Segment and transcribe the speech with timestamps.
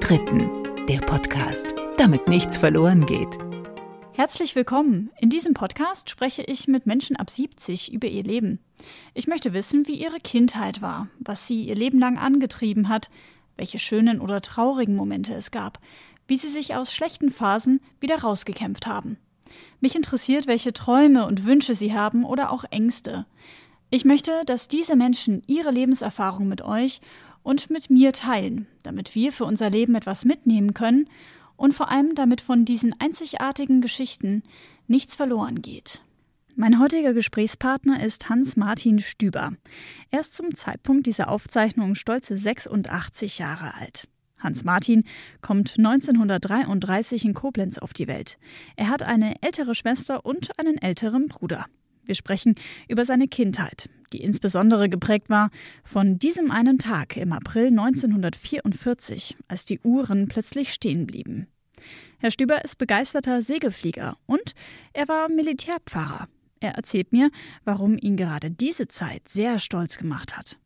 [0.00, 0.50] Dritten,
[0.88, 3.28] der Podcast, damit nichts verloren geht.
[4.12, 5.10] Herzlich willkommen.
[5.20, 8.58] In diesem Podcast spreche ich mit Menschen ab 70 über ihr Leben.
[9.14, 13.08] Ich möchte wissen, wie ihre Kindheit war, was sie ihr Leben lang angetrieben hat,
[13.56, 15.78] welche schönen oder traurigen Momente es gab,
[16.26, 19.16] wie sie sich aus schlechten Phasen wieder rausgekämpft haben.
[19.80, 23.26] Mich interessiert, welche Träume und Wünsche sie haben oder auch Ängste.
[23.90, 27.00] Ich möchte, dass diese Menschen ihre Lebenserfahrung mit euch
[27.42, 31.08] und mit mir teilen, damit wir für unser Leben etwas mitnehmen können
[31.56, 34.42] und vor allem damit von diesen einzigartigen Geschichten
[34.86, 36.02] nichts verloren geht.
[36.56, 39.52] Mein heutiger Gesprächspartner ist Hans-Martin Stüber.
[40.10, 44.08] Er ist zum Zeitpunkt dieser Aufzeichnung stolze 86 Jahre alt.
[44.38, 45.04] Hans-Martin
[45.42, 48.38] kommt 1933 in Koblenz auf die Welt.
[48.76, 51.66] Er hat eine ältere Schwester und einen älteren Bruder.
[52.04, 52.54] Wir sprechen
[52.88, 55.50] über seine Kindheit, die insbesondere geprägt war
[55.84, 61.46] von diesem einen Tag im April 1944, als die Uhren plötzlich stehen blieben.
[62.18, 64.54] Herr Stüber ist begeisterter Segelflieger und
[64.92, 66.28] er war Militärpfarrer.
[66.60, 67.30] Er erzählt mir,
[67.64, 70.58] warum ihn gerade diese Zeit sehr stolz gemacht hat.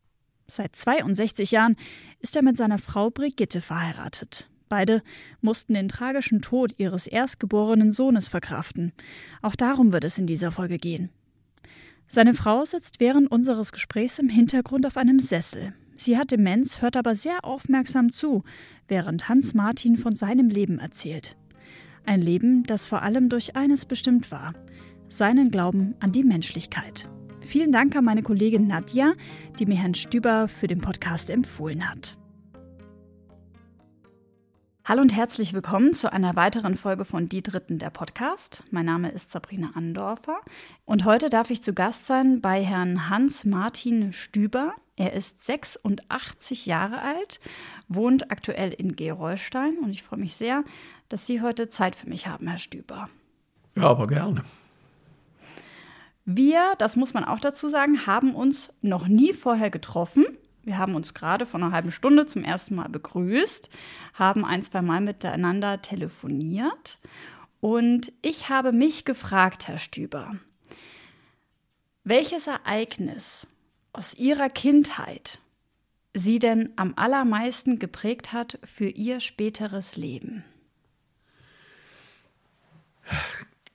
[0.47, 1.75] Seit 62 Jahren
[2.19, 4.49] ist er mit seiner Frau Brigitte verheiratet.
[4.67, 5.01] Beide
[5.41, 8.91] mussten den tragischen Tod ihres erstgeborenen Sohnes verkraften.
[9.41, 11.09] Auch darum wird es in dieser Folge gehen.
[12.07, 15.73] Seine Frau sitzt während unseres Gesprächs im Hintergrund auf einem Sessel.
[15.95, 18.43] Sie hat Demenz, hört aber sehr aufmerksam zu,
[18.87, 21.37] während Hans Martin von seinem Leben erzählt.
[22.05, 24.53] Ein Leben, das vor allem durch eines bestimmt war:
[25.09, 27.09] seinen Glauben an die Menschlichkeit.
[27.41, 29.13] Vielen Dank an meine Kollegin Nadja,
[29.59, 32.17] die mir Herrn Stüber für den Podcast empfohlen hat.
[34.87, 38.61] Hallo und herzlich willkommen zu einer weiteren Folge von Die Dritten der Podcast.
[38.69, 40.39] Mein Name ist Sabrina Andorfer
[40.85, 44.75] und heute darf ich zu Gast sein bei Herrn Hans-Martin Stüber.
[44.95, 47.39] Er ist 86 Jahre alt,
[47.87, 50.63] wohnt aktuell in Gerolstein und ich freue mich sehr,
[51.09, 53.09] dass Sie heute Zeit für mich haben, Herr Stüber.
[53.75, 54.43] Ja, aber gerne.
[56.25, 60.27] Wir, das muss man auch dazu sagen, haben uns noch nie vorher getroffen.
[60.65, 63.69] Wir haben uns gerade vor einer halben Stunde zum ersten Mal begrüßt,
[64.15, 66.97] haben ein, zwei Mal miteinander telefoniert.
[67.61, 70.35] Und ich habe mich gefragt, Herr Stüber,
[72.03, 73.47] welches Ereignis
[73.93, 75.39] aus Ihrer Kindheit
[76.17, 80.43] Sie denn am allermeisten geprägt hat für Ihr späteres Leben?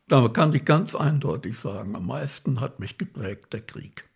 [0.09, 4.10] Da kann ich ganz eindeutig sagen, am meisten hat mich geprägt der Krieg.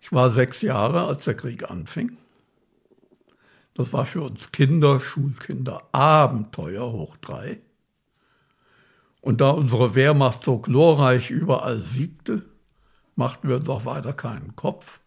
[0.00, 2.16] Ich war sechs Jahre, als der Krieg anfing.
[3.74, 7.60] Das war für uns Kinder, Schulkinder, Abenteuer hoch drei.
[9.20, 12.42] Und da unsere Wehrmacht so glorreich überall siegte,
[13.16, 15.00] machten wir auch weiter keinen Kopf.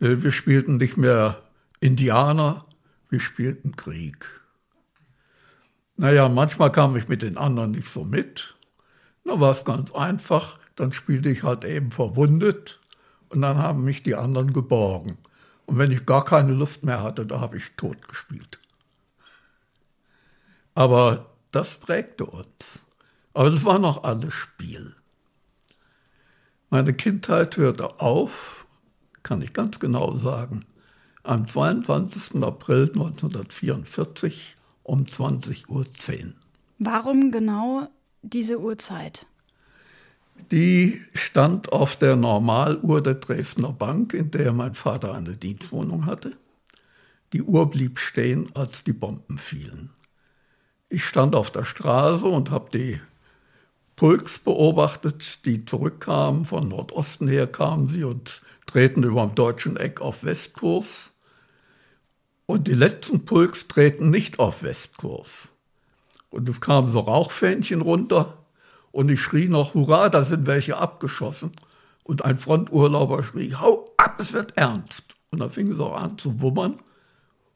[0.00, 1.42] Äh, wir spielten nicht mehr
[1.80, 2.64] Indianer,
[3.10, 4.26] wir spielten Krieg.
[5.96, 8.56] Naja, manchmal kam ich mit den anderen nicht so mit.
[9.24, 12.81] Da war es ganz einfach, dann spielte ich halt eben verwundet
[13.32, 15.18] und dann haben mich die anderen geborgen.
[15.66, 18.58] Und wenn ich gar keine Lust mehr hatte, da habe ich tot gespielt.
[20.74, 22.80] Aber das prägte uns.
[23.34, 24.94] Aber das war noch alles Spiel.
[26.68, 28.66] Meine Kindheit hörte auf,
[29.22, 30.64] kann ich ganz genau sagen,
[31.22, 32.42] am 22.
[32.42, 36.32] April 1944 um 20.10 Uhr.
[36.78, 37.88] Warum genau
[38.22, 39.26] diese Uhrzeit?
[40.50, 46.32] Die stand auf der Normaluhr der Dresdner Bank, in der mein Vater eine Dienstwohnung hatte.
[47.32, 49.90] Die Uhr blieb stehen, als die Bomben fielen.
[50.88, 53.00] Ich stand auf der Straße und habe die
[53.96, 56.44] Pulks beobachtet, die zurückkamen.
[56.44, 61.12] Von Nordosten her kamen sie und drehten über dem deutschen Eck auf Westkurs.
[62.44, 65.52] Und die letzten Pulks drehten nicht auf Westkurs.
[66.28, 68.41] Und es kamen so Rauchfähnchen runter
[68.92, 71.52] und ich schrie noch, hurra, da sind welche abgeschossen.
[72.04, 75.16] Und ein Fronturlauber schrie, hau ab, es wird ernst.
[75.30, 76.76] Und dann fing es auch an zu wummern.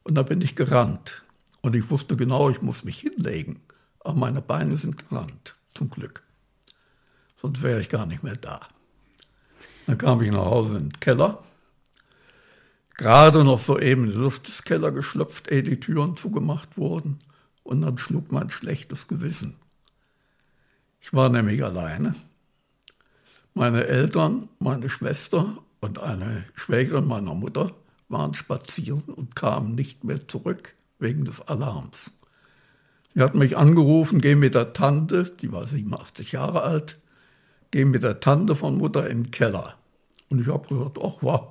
[0.03, 1.23] Und da bin ich gerannt.
[1.61, 3.61] Und ich wusste genau, ich muss mich hinlegen.
[3.99, 6.23] Aber meine Beine sind gerannt, zum Glück.
[7.35, 8.59] Sonst wäre ich gar nicht mehr da.
[9.85, 11.43] Dann kam ich nach Hause in den Keller.
[12.95, 17.19] Gerade noch soeben in die Luft des Keller geschlüpft, ehe die Türen zugemacht wurden.
[17.63, 19.55] Und dann schlug mein schlechtes Gewissen.
[21.07, 22.15] Ich war nämlich alleine.
[23.53, 27.71] Meine Eltern, meine Schwester und eine Schwägerin meiner Mutter
[28.09, 32.11] waren spazieren und kamen nicht mehr zurück wegen des Alarms.
[33.15, 36.99] Sie hat mich angerufen, geh mit der Tante, die war 87 Jahre alt,
[37.71, 39.75] geh mit der Tante von Mutter in den Keller.
[40.27, 41.41] Und ich habe gesagt, ach was,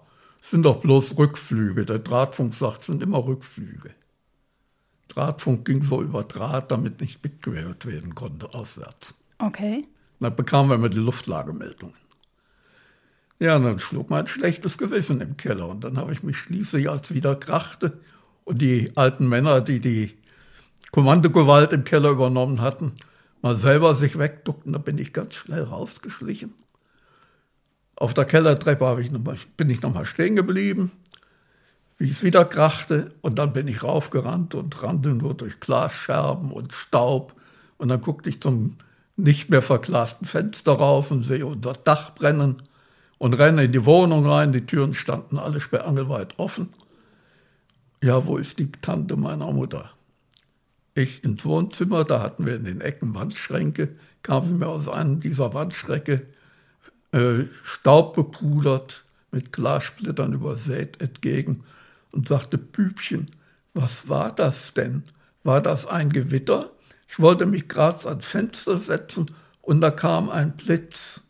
[0.43, 1.87] sind doch bloß Rückflüge.
[1.87, 3.95] Der Drahtfunk sagt, sind immer Rückflüge.
[5.09, 9.15] Drahtfunk ging so über Draht, damit nicht mitgehört werden konnte auswärts.
[9.39, 9.87] Okay.
[10.21, 11.95] Dann bekamen wir immer die Luftlagemeldungen.
[13.39, 15.69] Ja, und dann schlug mein schlechtes Gewissen im Keller.
[15.69, 18.01] Und dann habe ich mich schließlich, als wieder krachte
[18.45, 20.17] und die alten Männer, die die
[20.91, 22.93] Kommandogewalt im Keller übernommen hatten,
[23.43, 26.55] mal selber sich wegduckten, da bin ich ganz schnell rausgeschlichen.
[27.97, 30.93] Auf der Kellertreppe ich mal, bin ich nochmal stehen geblieben,
[31.99, 33.13] wie es wieder krachte.
[33.21, 37.35] Und dann bin ich raufgerannt und rannte nur durch Glasscherben und Staub.
[37.79, 38.77] Und dann guckte ich zum
[39.17, 42.63] nicht mehr verglasten Fenster raus und sehe unser Dach brennen
[43.19, 44.53] und renne in die Wohnung rein.
[44.53, 46.69] Die Türen standen alle sperrangelweit offen.
[48.03, 49.91] Ja, wo ist die Tante meiner Mutter?
[50.95, 55.21] Ich ins Wohnzimmer, da hatten wir in den Ecken Wandschränke, kam sie mir aus einem
[55.21, 56.27] dieser Wandschränke
[57.13, 61.65] äh, staubbepudert, mit Glassplittern übersät entgegen
[62.13, 63.27] und sagte, Bübchen,
[63.75, 65.03] was war das denn?
[65.45, 66.71] War das ein Gewitter?
[67.17, 69.31] Ich wollte mich gerade ans Fenster setzen
[69.63, 71.23] und da kam ein Blitz.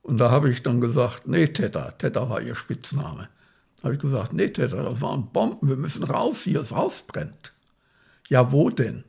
[0.00, 3.28] Und da habe ich dann gesagt, nee, Teta, Teta war ihr Spitzname.
[3.78, 7.02] Da habe ich gesagt, nee, Teta, das waren Bomben, wir müssen raus hier, das Haus
[7.02, 7.52] brennt.
[8.28, 9.02] Ja, wo denn?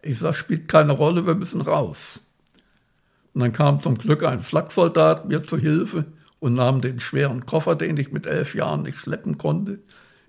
[0.00, 2.20] Ich sage, spielt keine Rolle, wir müssen raus.
[3.34, 6.04] Und dann kam zum Glück ein Flaksoldat mir zu Hilfe
[6.38, 9.80] und nahm den schweren Koffer, den ich mit elf Jahren nicht schleppen konnte.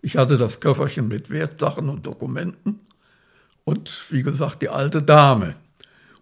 [0.02, 2.80] Ich hatte das Köfferchen mit Wertsachen und Dokumenten
[3.66, 5.56] und wie gesagt die alte Dame.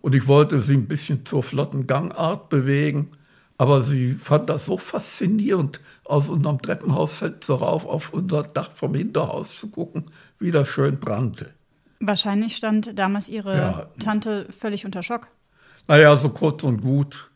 [0.02, 3.12] Und ich wollte sie ein bisschen zur flotten Gangart bewegen,
[3.58, 9.60] aber sie fand das so faszinierend, aus unserem Treppenhausfenster rauf auf unser Dach vom Hinterhaus
[9.60, 10.06] zu gucken,
[10.40, 11.52] wie das schön brannte.
[12.00, 13.90] Wahrscheinlich stand damals Ihre ja.
[14.00, 15.28] Tante völlig unter Schock.
[15.88, 17.30] Naja, so kurz und gut.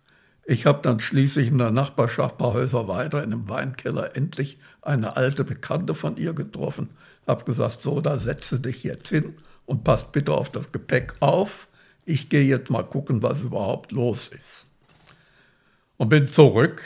[0.47, 4.57] Ich habe dann schließlich in der Nachbarschaft ein paar Häuser weiter in einem Weinkeller endlich
[4.81, 6.89] eine alte Bekannte von ihr getroffen.
[7.27, 11.67] Habe gesagt, so, da setze dich jetzt hin und passt bitte auf das Gepäck auf.
[12.05, 14.67] Ich gehe jetzt mal gucken, was überhaupt los ist.
[15.97, 16.81] Und bin zurück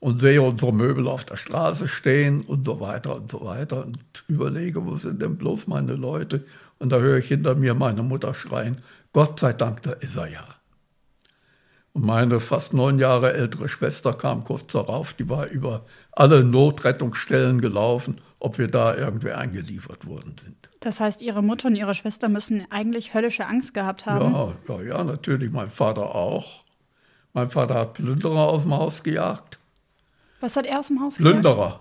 [0.00, 3.98] und sehe unsere Möbel auf der Straße stehen und so weiter und so weiter und
[4.28, 6.44] überlege, wo sind denn bloß meine Leute?
[6.78, 8.82] Und da höre ich hinter mir meine Mutter schreien,
[9.12, 10.46] Gott sei Dank, da ist er ja.
[11.94, 17.60] Und meine fast neun Jahre ältere Schwester kam kurz darauf, die war über alle Notrettungsstellen
[17.60, 20.68] gelaufen, ob wir da irgendwie eingeliefert worden sind.
[20.84, 24.34] Das heißt, Ihre Mutter und Ihre Schwester müssen eigentlich höllische Angst gehabt haben?
[24.34, 25.50] Ja, ja, ja, natürlich.
[25.50, 26.62] Mein Vater auch.
[27.32, 29.58] Mein Vater hat Plünderer aus dem Haus gejagt.
[30.40, 31.40] Was hat er aus dem Haus gejagt?
[31.40, 31.80] Plünderer.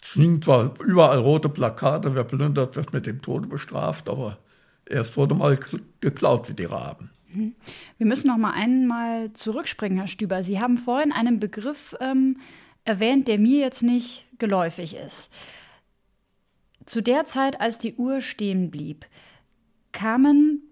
[0.00, 4.38] Es hingen zwar überall rote Plakate, wer plündert, wird mit dem Tode bestraft, aber
[4.86, 5.58] erst wurde mal
[6.00, 7.10] geklaut wie die Raben.
[7.34, 7.56] Mhm.
[7.98, 10.44] Wir müssen noch mal einmal zurückspringen, Herr Stüber.
[10.44, 12.38] Sie haben vorhin einen Begriff ähm,
[12.84, 15.32] erwähnt, der mir jetzt nicht geläufig ist.
[16.86, 19.06] Zu der Zeit, als die Uhr stehen blieb,
[19.92, 20.62] kamen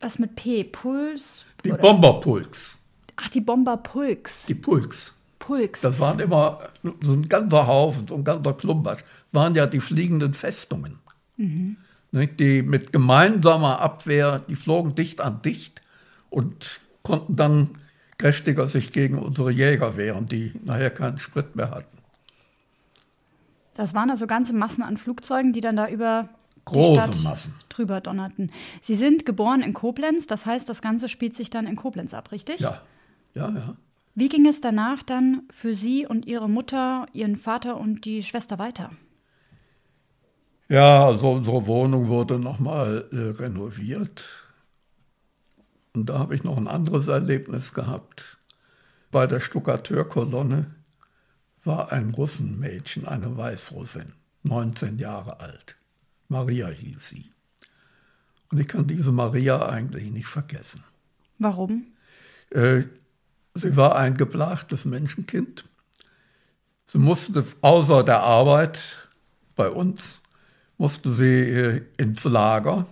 [0.00, 1.44] was mit P, Puls?
[1.64, 1.80] Die oder?
[1.80, 2.78] Bomberpulks.
[3.16, 4.46] Ach, die Bomberpulks.
[4.46, 5.14] Die Pulks.
[5.38, 5.80] Pulks.
[5.80, 6.58] Das waren immer
[7.00, 9.04] so ein ganzer Haufen, so ein ganzer Klumpers.
[9.32, 10.98] Waren ja die fliegenden Festungen.
[11.36, 11.76] Mhm.
[12.12, 15.82] Die mit gemeinsamer Abwehr, die flogen dicht an dicht
[16.30, 17.70] und konnten dann
[18.18, 21.98] kräftiger sich gegen unsere Jäger wehren, die nachher keinen Sprit mehr hatten.
[23.76, 26.30] Das waren also ganze Massen an Flugzeugen, die dann da über
[26.64, 27.54] Große die Stadt Massen.
[27.68, 28.50] drüber donnerten.
[28.80, 32.32] Sie sind geboren in Koblenz, das heißt, das Ganze spielt sich dann in Koblenz ab,
[32.32, 32.60] richtig?
[32.60, 32.80] Ja,
[33.34, 33.76] ja, ja.
[34.14, 38.58] Wie ging es danach dann für Sie und Ihre Mutter, Ihren Vater und die Schwester
[38.58, 38.90] weiter?
[40.68, 44.26] Ja, also unsere Wohnung wurde nochmal äh, renoviert.
[45.92, 48.38] Und da habe ich noch ein anderes Erlebnis gehabt.
[49.10, 50.75] Bei der Stuckateurkolonne
[51.66, 54.12] war ein Russenmädchen, eine Weißrussin,
[54.44, 55.76] 19 Jahre alt.
[56.28, 57.30] Maria hieß sie.
[58.50, 60.84] Und ich kann diese Maria eigentlich nicht vergessen.
[61.38, 61.86] Warum?
[62.50, 62.82] Äh,
[63.54, 65.64] sie war ein geplagtes Menschenkind.
[66.86, 69.08] Sie musste außer der Arbeit
[69.56, 70.20] bei uns,
[70.78, 72.86] musste sie äh, ins Lager,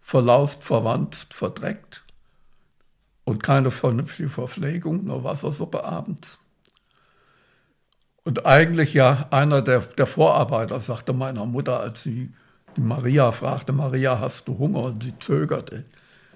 [0.00, 2.02] verlaust, verwandt, verdreckt
[3.24, 6.38] und keine vernünftige Verpflegung, nur Wassersuppe abends.
[8.24, 12.32] Und eigentlich ja einer der, der Vorarbeiter sagte meiner Mutter, als sie
[12.76, 14.84] die Maria fragte, Maria, hast du Hunger?
[14.84, 15.84] Und sie zögerte.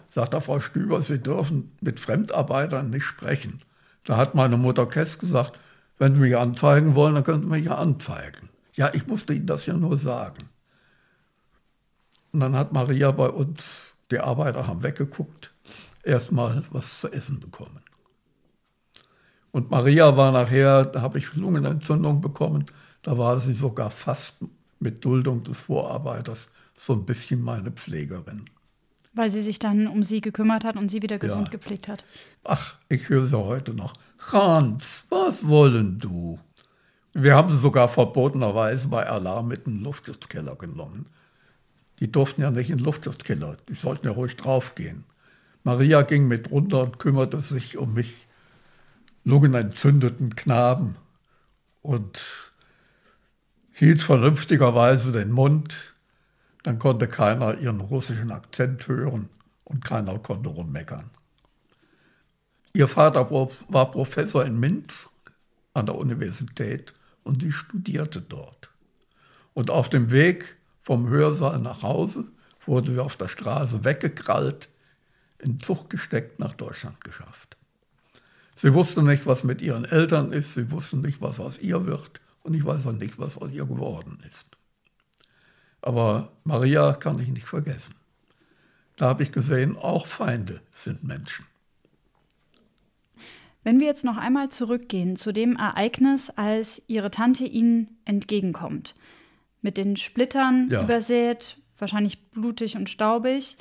[0.08, 3.62] Sagte Frau Stüber, Sie dürfen mit Fremdarbeitern nicht sprechen.
[4.04, 5.58] Da hat meine Mutter Kess gesagt,
[5.98, 8.48] wenn Sie mich anzeigen wollen, dann können Sie mich ja anzeigen.
[8.74, 10.50] Ja, ich musste Ihnen das ja nur sagen.
[12.32, 15.52] Und dann hat Maria bei uns, die Arbeiter haben weggeguckt,
[16.04, 17.80] erstmal was zu essen bekommen.
[19.54, 22.64] Und Maria war nachher, da habe ich Lungenentzündung bekommen,
[23.02, 24.34] da war sie sogar fast
[24.80, 28.46] mit Duldung des Vorarbeiters so ein bisschen meine Pflegerin.
[29.12, 31.50] Weil sie sich dann um sie gekümmert hat und sie wieder gesund ja.
[31.52, 32.02] gepflegt hat.
[32.42, 33.92] Ach, ich höre sie heute noch.
[34.32, 36.40] Hans, was wollen du?
[37.12, 41.06] Wir haben sie sogar verbotenerweise bei Alarm mit in den Luftschutzkeller genommen.
[42.00, 45.04] Die durften ja nicht in den Luftschutzkeller, die sollten ja ruhig draufgehen.
[45.62, 48.26] Maria ging mit runter und kümmerte sich um mich,
[49.24, 50.96] lungenentzündeten Knaben,
[51.84, 52.52] und
[53.72, 55.94] hielt vernünftigerweise den Mund.
[56.62, 59.28] Dann konnte keiner ihren russischen Akzent hören
[59.64, 61.10] und keiner konnte rummeckern.
[62.72, 63.30] Ihr Vater
[63.68, 65.10] war Professor in Minsk
[65.74, 68.70] an der Universität und sie studierte dort.
[69.52, 72.24] Und auf dem Weg vom Hörsaal nach Hause
[72.64, 74.70] wurde sie auf der Straße weggekrallt,
[75.38, 77.53] in Zug gesteckt, nach Deutschland geschafft.
[78.56, 82.20] Sie wusste nicht, was mit ihren Eltern ist, sie wusste nicht, was aus ihr wird
[82.42, 84.46] und ich weiß auch nicht, was aus ihr geworden ist.
[85.82, 87.94] Aber Maria kann ich nicht vergessen.
[88.96, 91.46] Da habe ich gesehen, auch Feinde sind Menschen.
[93.64, 98.94] Wenn wir jetzt noch einmal zurückgehen zu dem Ereignis, als Ihre Tante Ihnen entgegenkommt,
[99.62, 100.84] mit den Splittern ja.
[100.84, 103.56] übersät, wahrscheinlich blutig und staubig.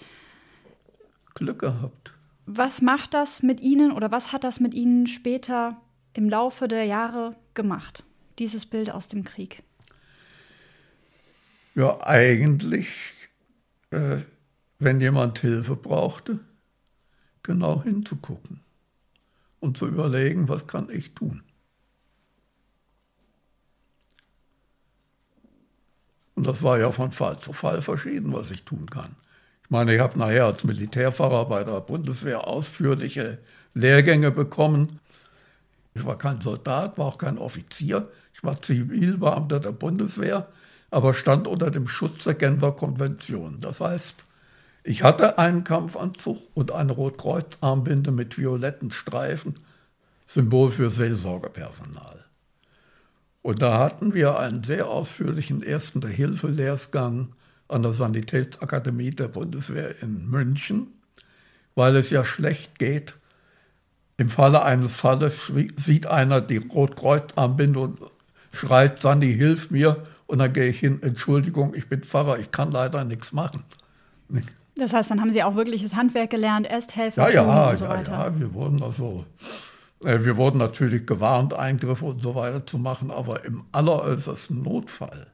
[1.34, 2.13] Glück gehabt.
[2.46, 5.78] Was macht das mit Ihnen oder was hat das mit Ihnen später
[6.14, 8.04] im Laufe der Jahre gemacht,
[8.38, 9.64] dieses Bild aus dem Krieg?
[11.74, 12.90] Ja, eigentlich,
[13.92, 14.18] äh,
[14.78, 16.40] wenn jemand Hilfe brauchte,
[17.44, 18.60] genau hinzugucken
[19.60, 21.44] und zu überlegen, was kann ich tun.
[26.36, 29.16] Und das war ja von Fall zu Fall verschieden, was ich tun kann
[29.70, 33.40] meine, ich habe nachher als Militärfahrer bei der Bundeswehr ausführliche
[33.74, 35.00] Lehrgänge bekommen.
[35.94, 38.10] Ich war kein Soldat, war auch kein Offizier.
[38.34, 40.48] Ich war Zivilbeamter der Bundeswehr,
[40.92, 43.60] aber stand unter dem Schutz der Genfer Konvention.
[43.60, 44.16] Das heißt,
[44.84, 49.56] ich hatte einen Kampfanzug und eine Rotkreuzarmbinde mit violetten Streifen,
[50.26, 52.26] Symbol für Seelsorgepersonal.
[53.42, 57.30] Und da hatten wir einen sehr ausführlichen ersten Hilfe-Lehrgang
[57.68, 60.88] an der Sanitätsakademie der Bundeswehr in München,
[61.76, 63.16] weil es ja schlecht geht.
[64.18, 68.00] Im Falle eines Falles sieht einer die Rotkreuzarmbinde und
[68.52, 70.04] schreit, Sani, hilf mir.
[70.28, 73.64] Und dann gehe ich hin, Entschuldigung, ich bin Pfarrer, ich kann leider nichts machen.
[74.76, 77.92] Das heißt, dann haben Sie auch wirkliches Handwerk gelernt, Ersthelfen ja, ja, und so ja,
[77.92, 78.12] weiter.
[78.12, 79.26] Ja, wir wurden also,
[80.04, 85.28] äh, wir wurden natürlich gewarnt, Eingriffe und so weiter zu machen, aber im alleräußersten Notfall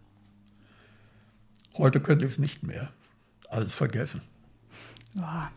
[1.78, 2.90] Heute könnte ich es nicht mehr.
[3.50, 4.22] Alles vergessen.
[5.16, 5.52] Boah.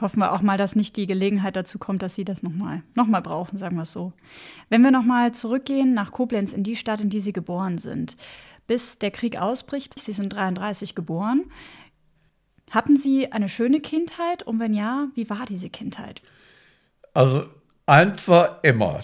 [0.00, 3.06] Hoffen wir auch mal, dass nicht die Gelegenheit dazu kommt, dass Sie das nochmal noch
[3.06, 4.12] mal brauchen, sagen wir es so.
[4.70, 8.16] Wenn wir nochmal zurückgehen nach Koblenz, in die Stadt, in die Sie geboren sind,
[8.66, 11.44] bis der Krieg ausbricht, Sie sind 33 geboren.
[12.70, 14.42] Hatten Sie eine schöne Kindheit?
[14.42, 16.22] Und wenn ja, wie war diese Kindheit?
[17.12, 17.46] Also,
[17.84, 19.00] eins war immer,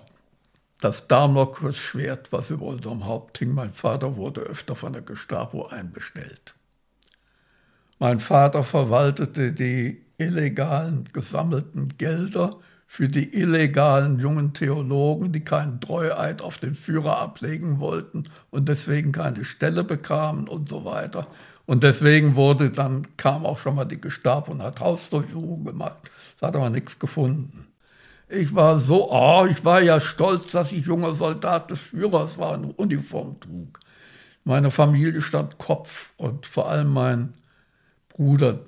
[0.87, 3.53] das Damoklesschwert, was über unserem Haupt hing.
[3.53, 6.55] Mein Vater wurde öfter von der Gestapo einbestellt.
[7.99, 12.53] Mein Vater verwaltete die illegalen gesammelten Gelder
[12.87, 19.11] für die illegalen jungen Theologen, die keinen Treueid auf den Führer ablegen wollten und deswegen
[19.11, 21.27] keine Stelle bekamen und so weiter.
[21.65, 26.13] Und deswegen wurde dann kam auch schon mal die Gestapo und hat Hausdurchsuchungen gemacht.
[26.37, 27.67] Es hat aber nichts gefunden.
[28.29, 32.55] Ich war so, oh, ich war ja stolz, dass ich junger Soldat des Führers war
[32.55, 33.79] und Uniform trug.
[34.45, 37.35] Meine Familie stand Kopf und vor allem mein
[38.09, 38.61] Bruder,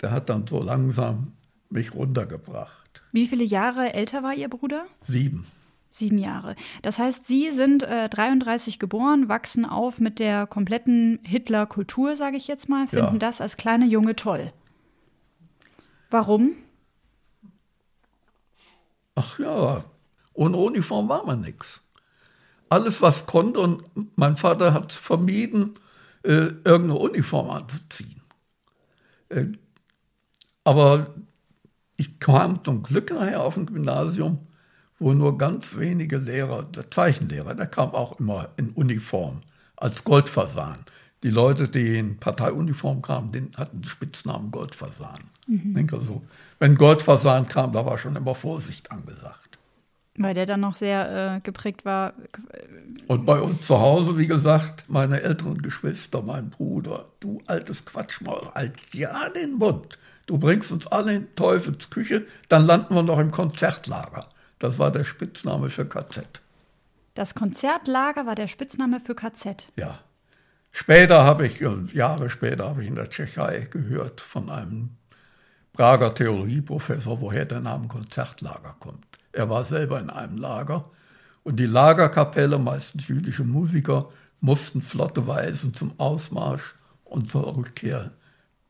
[0.00, 1.32] der hat dann so langsam
[1.70, 3.02] mich runtergebracht.
[3.12, 4.86] Wie viele Jahre älter war Ihr Bruder?
[5.02, 5.46] Sieben.
[5.90, 6.54] Sieben Jahre.
[6.82, 12.46] Das heißt, Sie sind äh, 33 geboren, wachsen auf mit der kompletten Hitler-Kultur, sage ich
[12.46, 13.18] jetzt mal, finden ja.
[13.18, 14.52] das als kleine Junge toll.
[16.10, 16.52] Warum?
[19.14, 19.84] Ach ja,
[20.32, 21.82] ohne Uniform war man nichts.
[22.68, 23.84] Alles, was konnte, und
[24.16, 25.74] mein Vater hat vermieden,
[26.22, 28.22] äh, irgendeine Uniform anzuziehen.
[29.28, 29.46] Äh,
[30.64, 31.14] aber
[31.96, 34.46] ich kam zum Glück nachher auf ein Gymnasium,
[34.98, 39.40] wo nur ganz wenige Lehrer, der Zeichenlehrer, der kam auch immer in Uniform
[39.76, 40.84] als Goldfasan.
[41.22, 45.20] Die Leute, die in Parteiuniform kamen, den hatten den Spitznamen Goldfasan.
[45.46, 45.74] Mhm.
[45.74, 46.22] denke so,
[46.58, 49.58] wenn Goldfasan kam, da war schon immer Vorsicht angesagt.
[50.16, 52.14] Weil der dann noch sehr äh, geprägt war.
[53.06, 58.50] Und bei uns zu Hause, wie gesagt, meine älteren Geschwister, mein Bruder, du altes Quatschmaul,
[58.54, 59.98] halt ja den Mund.
[60.26, 64.26] Du bringst uns alle in Teufels Küche, dann landen wir noch im Konzertlager.
[64.58, 66.42] Das war der Spitzname für KZ.
[67.14, 69.68] Das Konzertlager war der Spitzname für KZ.
[69.76, 70.00] Ja.
[70.72, 71.60] Später habe ich,
[71.92, 74.90] Jahre später habe ich in der Tschechei gehört von einem
[75.72, 79.06] Prager Theologieprofessor, woher der Name Konzertlager kommt.
[79.32, 80.84] Er war selber in einem Lager
[81.42, 84.08] und die Lagerkapelle, meistens jüdische Musiker,
[84.40, 86.74] mussten flotte Weisen zum Ausmarsch
[87.04, 88.12] und zur Rückkehr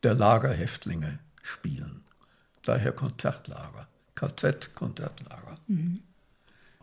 [0.03, 2.03] der Lagerhäftlinge spielen.
[2.63, 5.55] Daher Konzertlager, KZ-Konzertlager.
[5.67, 6.01] Mhm.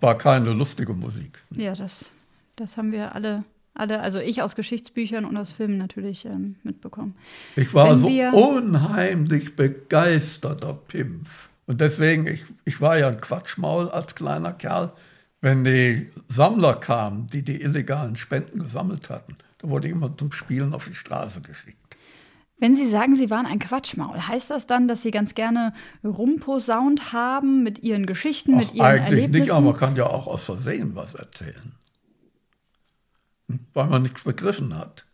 [0.00, 1.42] War keine lustige Musik.
[1.50, 2.10] Ja, das,
[2.56, 3.44] das haben wir alle
[3.78, 7.14] alle, also ich aus Geschichtsbüchern und aus Filmen natürlich ähm, mitbekommen.
[7.56, 11.48] Ich war Wenn so unheimlich begeisterter Pimpf.
[11.66, 14.92] Und deswegen, ich, ich war ja ein Quatschmaul als kleiner Kerl.
[15.40, 20.32] Wenn die Sammler kamen, die die illegalen Spenden gesammelt hatten, da wurde ich immer zum
[20.32, 21.78] Spielen auf die Straße geschickt.
[22.60, 27.12] Wenn Sie sagen, Sie waren ein Quatschmaul, heißt das dann, dass Sie ganz gerne rumposaunt
[27.12, 29.24] haben mit Ihren Geschichten, Ach, mit Ihren eigentlich Erlebnissen?
[29.24, 31.78] Eigentlich nicht, aber man kann ja auch aus Versehen was erzählen
[33.74, 35.06] weil man nichts begriffen hat.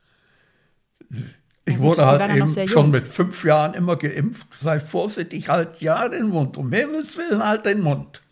[1.64, 4.46] Ich wurde halt eben schon mit fünf Jahren immer geimpft.
[4.60, 6.56] Sei vorsichtig, halt ja den Mund.
[6.56, 8.22] Um Himmels Willen, halt den Mund.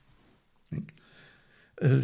[1.76, 2.02] Äh,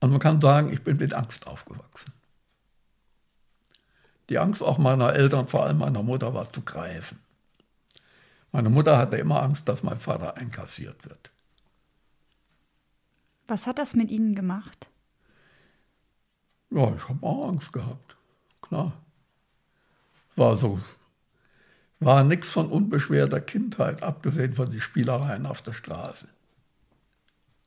[0.00, 2.12] und man kann sagen, ich bin mit Angst aufgewachsen.
[4.28, 7.18] Die Angst auch meiner Eltern, vor allem meiner Mutter, war zu greifen.
[8.50, 11.30] Meine Mutter hatte immer Angst, dass mein Vater einkassiert wird.
[13.46, 14.88] Was hat das mit Ihnen gemacht?
[16.74, 18.16] Ja, ich habe auch Angst gehabt.
[18.62, 18.92] Klar.
[20.36, 20.80] War so.
[22.00, 26.26] War nichts von unbeschwerter Kindheit, abgesehen von den Spielereien auf der Straße.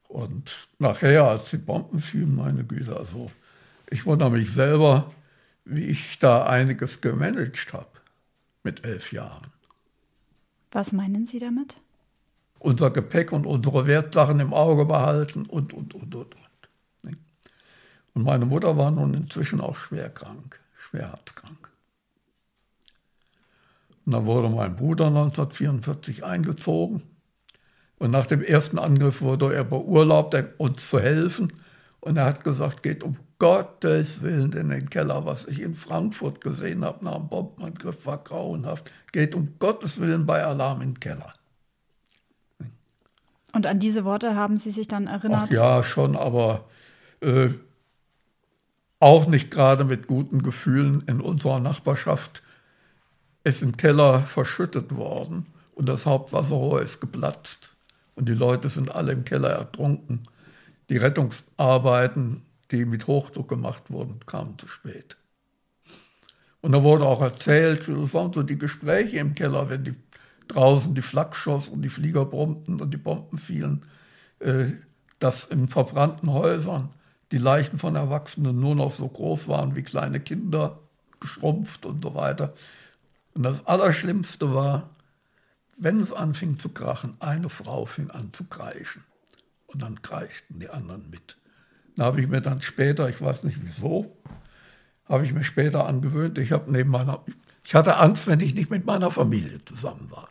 [0.07, 3.31] Und nachher, als die Bomben fielen, meine Güte, also
[3.89, 5.11] ich wundere mich selber,
[5.65, 7.87] wie ich da einiges gemanagt habe
[8.63, 9.47] mit elf Jahren.
[10.71, 11.75] Was meinen Sie damit?
[12.59, 16.35] Unser Gepäck und unsere Wertsachen im Auge behalten und, und, und, und.
[16.35, 16.54] Und
[18.23, 21.69] meine Mutter war nun inzwischen auch schwer krank, schwer herzkrank.
[24.05, 27.01] Und dann wurde mein Bruder 1944 eingezogen.
[27.97, 31.51] Und nach dem ersten Angriff wurde er beurlaubt, uns zu helfen.
[32.01, 35.25] Und er hat gesagt, geht um Gottes Willen in den Keller.
[35.25, 38.91] Was ich in Frankfurt gesehen habe nach dem Bombenangriff war grauenhaft.
[39.11, 41.31] Geht um Gottes Willen bei Alarm in den Keller.
[43.53, 45.43] Und an diese Worte haben Sie sich dann erinnert?
[45.45, 46.65] Ach ja, schon, aber
[47.21, 47.49] äh,
[48.99, 52.41] auch nicht gerade mit guten Gefühlen in unserer Nachbarschaft
[53.43, 57.75] ist im Keller verschüttet worden und das Hauptwasserrohr ist geplatzt
[58.15, 60.27] und die Leute sind alle im Keller ertrunken.
[60.89, 65.17] Die Rettungsarbeiten, die mit Hochdruck gemacht wurden, kamen zu spät.
[66.61, 69.95] Und da wurde auch erzählt, das waren so die Gespräche im Keller, wenn die
[70.47, 73.85] draußen die Flak schoss und die Flieger brummten und die Bomben fielen,
[74.39, 74.67] äh,
[75.19, 76.89] dass in verbrannten Häusern
[77.35, 80.79] die Leichen von Erwachsenen nur noch so groß waren wie kleine Kinder,
[81.19, 82.53] geschrumpft und so weiter.
[83.33, 84.89] Und das Allerschlimmste war,
[85.75, 89.03] wenn es anfing zu krachen, eine Frau fing an zu kreischen.
[89.67, 91.35] Und dann kreischten die anderen mit.
[91.97, 94.15] Da habe ich mir dann später, ich weiß nicht wieso,
[95.03, 97.21] habe ich mir später angewöhnt, ich habe neben meiner,
[97.65, 100.29] ich hatte Angst, wenn ich nicht mit meiner Familie zusammen war.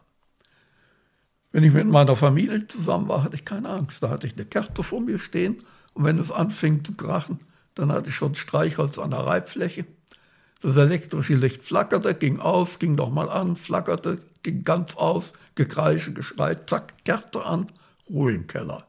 [1.52, 4.02] Wenn ich mit meiner Familie zusammen war, hatte ich keine Angst.
[4.02, 5.62] Da hatte ich eine Kerze vor mir stehen
[5.94, 7.38] und wenn es anfing zu krachen,
[7.74, 9.84] dann hatte ich schon Streichholz an der Reibfläche.
[10.60, 16.54] Das elektrische Licht flackerte, ging aus, ging nochmal an, flackerte, ging ganz aus, Gekreische, Geschrei,
[16.54, 17.70] zack, Kerze an,
[18.08, 18.84] Ruhe im Keller.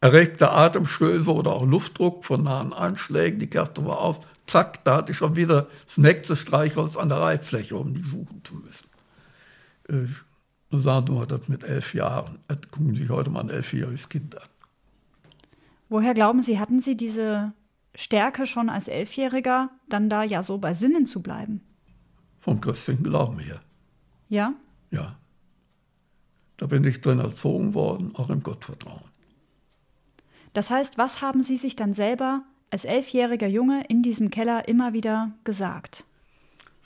[0.00, 5.12] Erregte Atemstöße oder auch Luftdruck von nahen Einschlägen, die Kerze war aus, zack, da hatte
[5.12, 8.88] ich schon wieder das nächste Streichholz an der Reibfläche, um die suchen zu müssen.
[9.88, 12.38] Äh, sagen wir das mit elf Jahren.
[12.70, 14.48] Gucken Sie sich heute mal ein elfjähriges Kind an.
[15.88, 17.52] Woher glauben Sie, hatten Sie diese
[17.94, 21.62] Stärke schon als Elfjähriger, dann da ja so bei Sinnen zu bleiben?
[22.40, 23.60] Vom christlichen Glauben her.
[24.28, 24.54] Ja?
[24.90, 25.16] Ja.
[26.56, 29.04] Da bin ich drin erzogen worden, auch im Gottvertrauen.
[30.52, 34.92] Das heißt, was haben Sie sich dann selber als elfjähriger Junge in diesem Keller immer
[34.92, 36.04] wieder gesagt?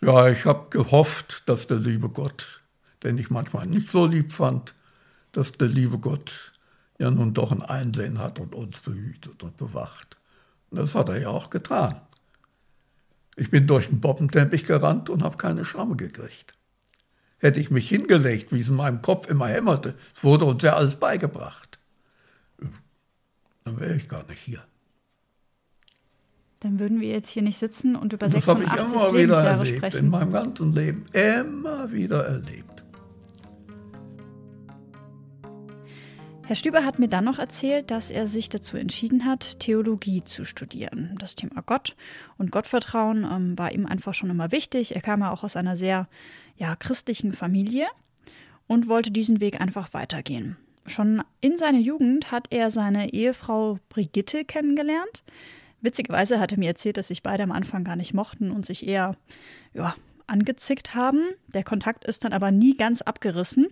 [0.02, 2.62] Ja, ich habe gehofft, dass der liebe Gott,
[3.02, 4.74] den ich manchmal nicht so lieb fand,
[5.32, 6.49] dass der liebe Gott
[7.00, 10.18] ja nun doch ein Einsehen hat und uns behütet und bewacht.
[10.68, 11.98] Und das hat er ja auch getan.
[13.36, 16.54] Ich bin durch den Boppenteppich gerannt und habe keine Schramme gekriegt.
[17.38, 20.74] Hätte ich mich hingelegt, wie es in meinem Kopf immer hämmerte, es wurde uns ja
[20.74, 21.78] alles beigebracht,
[23.64, 24.62] dann wäre ich gar nicht hier.
[26.60, 29.76] Dann würden wir jetzt hier nicht sitzen und über das 86 ich immer wieder erlebt,
[29.78, 29.98] sprechen.
[29.98, 32.69] In meinem ganzen Leben immer wieder erlebt.
[36.50, 40.44] Herr Stüber hat mir dann noch erzählt, dass er sich dazu entschieden hat, Theologie zu
[40.44, 41.14] studieren.
[41.16, 41.94] Das Thema Gott
[42.38, 44.96] und Gottvertrauen ähm, war ihm einfach schon immer wichtig.
[44.96, 46.08] Er kam ja auch aus einer sehr
[46.56, 47.86] ja, christlichen Familie
[48.66, 50.56] und wollte diesen Weg einfach weitergehen.
[50.86, 55.22] Schon in seiner Jugend hat er seine Ehefrau Brigitte kennengelernt.
[55.82, 58.88] Witzigerweise hat er mir erzählt, dass sich beide am Anfang gar nicht mochten und sich
[58.88, 59.14] eher
[59.72, 59.94] ja,
[60.26, 61.20] angezickt haben.
[61.46, 63.68] Der Kontakt ist dann aber nie ganz abgerissen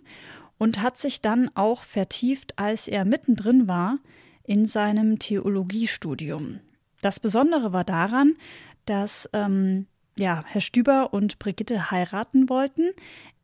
[0.58, 3.98] und hat sich dann auch vertieft, als er mittendrin war
[4.44, 6.60] in seinem Theologiestudium.
[7.00, 8.34] Das Besondere war daran,
[8.86, 9.86] dass ähm,
[10.18, 12.90] ja, Herr Stüber und Brigitte heiraten wollten.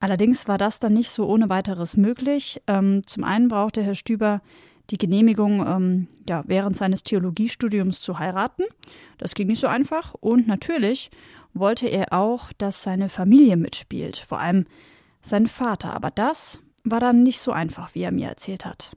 [0.00, 2.60] Allerdings war das dann nicht so ohne weiteres möglich.
[2.66, 4.42] Ähm, zum einen brauchte Herr Stüber
[4.90, 8.64] die Genehmigung, ähm, ja, während seines Theologiestudiums zu heiraten.
[9.18, 10.14] Das ging nicht so einfach.
[10.14, 11.10] Und natürlich
[11.54, 14.66] wollte er auch, dass seine Familie mitspielt, vor allem
[15.22, 15.94] sein Vater.
[15.94, 18.96] Aber das war dann nicht so einfach, wie er mir erzählt hat.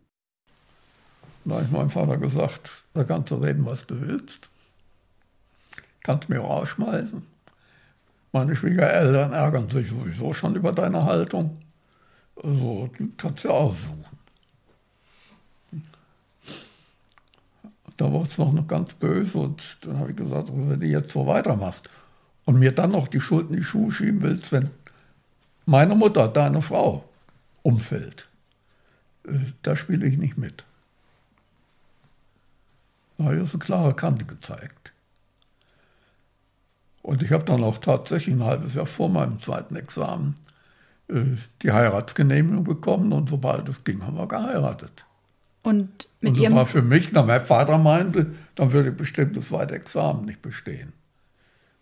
[1.45, 4.49] Da habe ich meinem Vater gesagt, da kannst du reden, was du willst.
[6.03, 7.25] Kannst mir rausschmeißen.
[8.33, 11.57] Meine Schwiegereltern ärgern sich sowieso schon über deine Haltung.
[12.35, 14.05] Also, du kannst ja aussuchen.
[17.95, 21.25] Da war es noch ganz böse und dann habe ich gesagt, wenn du jetzt so
[21.25, 21.89] weitermachst
[22.45, 24.69] und mir dann noch die Schuld in die Schuhe schieben willst, wenn
[25.65, 27.03] meine Mutter, deine Frau,
[27.67, 28.29] umfällt.
[29.27, 30.63] Äh, da spiele ich nicht mit.
[33.17, 34.93] Da habe ich eine klare Kante gezeigt.
[37.01, 40.35] Und ich habe dann auch tatsächlich ein halbes Jahr vor meinem zweiten Examen
[41.09, 45.05] äh, die Heiratsgenehmigung bekommen und sobald es ging, haben wir geheiratet.
[45.63, 48.95] Und mit und das ihrem war für mich, na, mein Vater meinte, dann würde ich
[48.95, 50.93] bestimmt das zweite Examen nicht bestehen.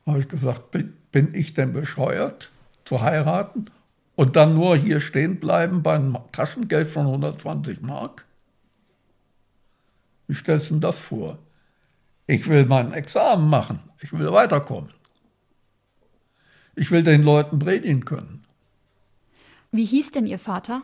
[0.04, 2.52] Da habe ich gesagt, bin, bin ich denn bescheuert
[2.86, 3.66] zu heiraten
[4.16, 8.26] und dann nur hier stehen bleiben bei einem Taschengeld von 120 Mark?
[10.28, 11.38] Wie stellst du denn das vor?
[12.28, 13.80] Ich will mein Examen machen.
[14.02, 14.92] Ich will weiterkommen.
[16.76, 18.44] Ich will den Leuten predigen können.
[19.72, 20.82] Wie hieß denn Ihr Vater?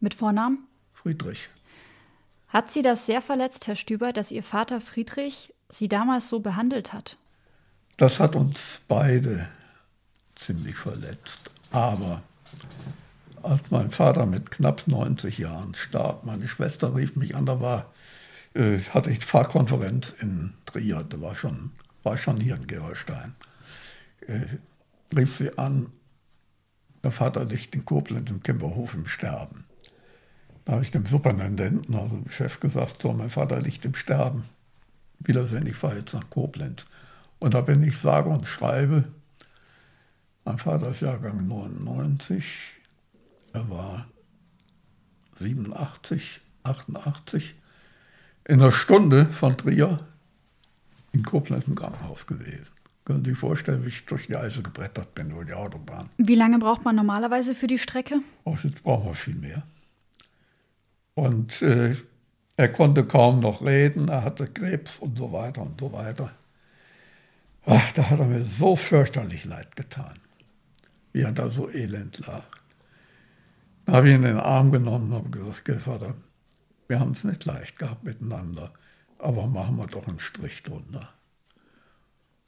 [0.00, 0.66] Mit Vornamen?
[0.92, 1.48] Friedrich.
[2.48, 6.92] Hat Sie das sehr verletzt, Herr Stüber, dass Ihr Vater Friedrich Sie damals so behandelt
[6.92, 7.16] hat?
[7.96, 9.48] Das hat uns beide
[10.36, 11.50] ziemlich verletzt.
[11.70, 12.22] Aber
[13.42, 17.92] als mein Vater mit knapp 90 Jahren starb, meine Schwester rief mich an, da war,
[18.54, 21.70] äh, hatte ich Fahrkonferenz in Trier, da war schon,
[22.02, 23.34] war schon hier in Gerolstein.
[24.26, 24.40] Äh,
[25.16, 25.92] rief sie an,
[27.04, 29.64] der Vater liegt in Koblenz im Kimberhof im Sterben.
[30.64, 34.44] Da habe ich dem Superintendenten, also dem Chef, gesagt, so, mein Vater liegt im Sterben.
[35.20, 36.86] Wiedersehen, ich fahre jetzt nach Koblenz.
[37.38, 39.04] Und da bin ich sage und schreibe,
[40.46, 42.72] mein Vater ist Jahrgang 99,
[43.52, 44.06] er war
[45.38, 47.54] 87, 88,
[48.44, 49.98] in einer Stunde von Trier
[51.12, 52.70] in Koblenz im Krankenhaus gewesen.
[53.04, 56.10] Können Sie sich vorstellen, wie ich durch die Eise gebrettert bin, durch die Autobahn.
[56.16, 58.20] Wie lange braucht man normalerweise für die Strecke?
[58.44, 59.62] Ach, jetzt brauchen wir viel mehr.
[61.14, 61.96] Und äh,
[62.56, 66.30] er konnte kaum noch reden, er hatte Krebs und so weiter und so weiter.
[67.64, 70.14] Ach, da hat er mir so fürchterlich leid getan,
[71.16, 72.44] wie er da so elend lag.
[73.86, 76.14] Da habe ich ihn in den Arm genommen und habe gesagt, Vater,
[76.88, 78.74] wir haben es nicht leicht gehabt miteinander,
[79.18, 81.08] aber machen wir doch einen Strich drunter.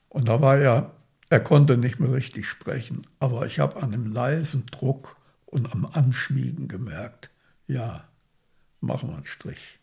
[0.07, 0.91] Und da war er,
[1.31, 5.87] er konnte nicht mehr richtig sprechen, aber ich habe an dem leisen Druck und am
[5.87, 7.31] Anschmiegen gemerkt,
[7.65, 8.07] ja,
[8.81, 9.79] machen wir einen Strich.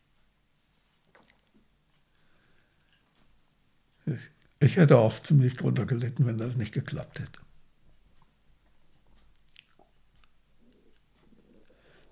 [4.61, 7.46] Ich hätte auch ziemlich drunter gelitten, wenn das nicht geklappt hätte.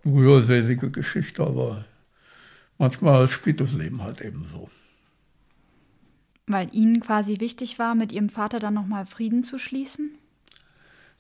[0.04, 1.84] Rührselige Geschichte, aber
[2.78, 4.70] manchmal spielt das Leben halt eben so.
[6.46, 10.10] Weil Ihnen quasi wichtig war, mit Ihrem Vater dann nochmal Frieden zu schließen?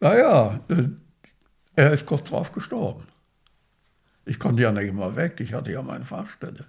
[0.00, 0.88] Naja, äh,
[1.76, 3.04] er ist kurz drauf gestorben.
[4.26, 6.66] Ich konnte ja nicht immer weg, ich hatte ja meine Fahrstelle.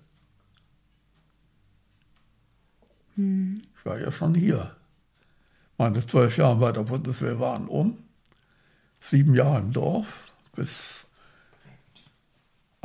[3.16, 3.62] Hm.
[3.78, 4.76] Ich war ja schon hier.
[5.78, 7.98] Meine zwölf Jahre bei der Bundeswehr waren um,
[9.00, 11.05] sieben Jahre im Dorf bis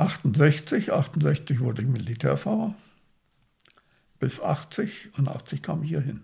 [0.01, 0.91] 68.
[0.91, 2.75] 68 wurde ich Militärfahrer
[4.19, 6.21] bis 80 und 80 kam ich hier hin.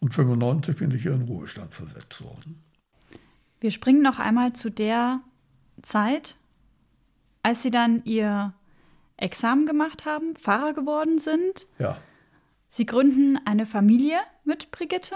[0.00, 2.62] Und 95 bin ich hier in Ruhestand versetzt worden.
[3.60, 5.20] Wir springen noch einmal zu der
[5.82, 6.36] Zeit,
[7.42, 8.52] als Sie dann Ihr
[9.16, 11.66] Examen gemacht haben, Pfarrer geworden sind.
[11.78, 11.98] Ja.
[12.68, 15.14] Sie gründen eine Familie mit Brigitte.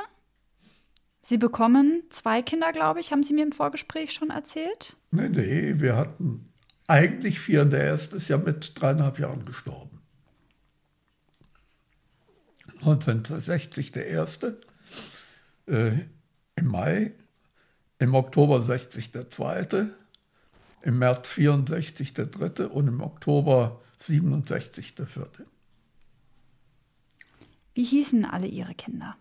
[1.28, 4.96] Sie bekommen zwei Kinder, glaube ich, haben Sie mir im Vorgespräch schon erzählt?
[5.10, 6.50] Nee, nee, wir hatten
[6.86, 7.66] eigentlich vier.
[7.66, 10.00] Der erste ist ja mit dreieinhalb Jahren gestorben.
[12.76, 14.58] 1960 der erste,
[15.66, 15.98] äh,
[16.56, 17.12] im Mai,
[17.98, 19.94] im Oktober 60 der zweite,
[20.80, 25.44] im März 64 der dritte und im Oktober 67 der vierte.
[27.74, 29.14] Wie hießen alle ihre Kinder?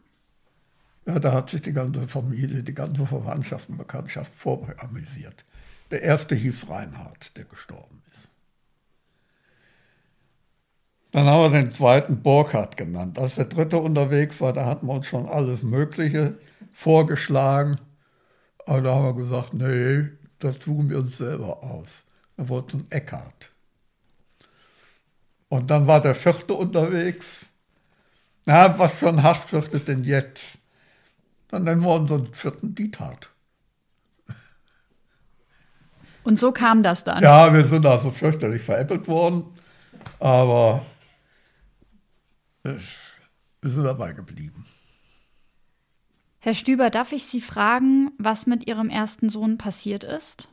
[1.08, 5.46] Ja, da hat sich die ganze Familie, die ganze Verwandtschaft und Bekanntschaft voramüsiert.
[5.90, 8.28] Der erste hieß Reinhard, der gestorben ist.
[11.14, 13.18] Dann haben wir den zweiten Burkhard genannt.
[13.18, 16.38] Als der dritte unterwegs war, da hatten wir uns schon alles Mögliche
[16.74, 17.80] vorgeschlagen.
[18.66, 22.04] Aber da haben wir gesagt, nee, das suchen wir uns selber aus.
[22.36, 23.52] Dann wurde es ein Eckhard.
[25.48, 27.46] Und dann war der vierte unterwegs.
[28.46, 30.58] Na, was für ein Hacht wird denn jetzt?
[31.50, 33.32] Dann nennen wir unseren vierten Dietard.
[36.24, 37.24] Und so kam das dann?
[37.24, 39.46] Ja, wir sind also fürchterlich veräppelt worden,
[40.20, 40.86] aber
[42.64, 44.66] wir sind dabei geblieben.
[46.40, 50.50] Herr Stüber, darf ich Sie fragen, was mit Ihrem ersten Sohn passiert ist?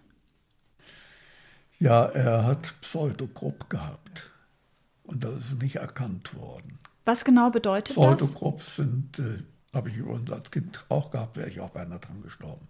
[1.79, 4.31] Ja, er hat Pseudogrupp gehabt
[5.03, 6.79] und das ist nicht erkannt worden.
[7.05, 8.17] Was genau bedeutet das?
[8.17, 9.43] Pseudogrupps sind, äh,
[9.75, 12.69] habe ich übrigens als Kind auch gehabt, wäre ich auch beinahe dran gestorben.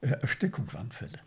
[0.00, 1.18] Äh, Erstickungsanfälle.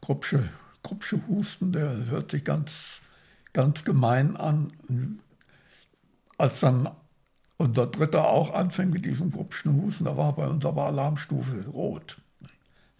[0.00, 0.50] Gruppsche,
[0.82, 3.00] Gruppsche Husten, der hört sich ganz,
[3.52, 4.72] ganz gemein an.
[6.36, 6.90] Als dann
[7.56, 12.18] unser Dritter auch anfängt mit diesem Gruppschen Husten, da war bei uns aber Alarmstufe rot.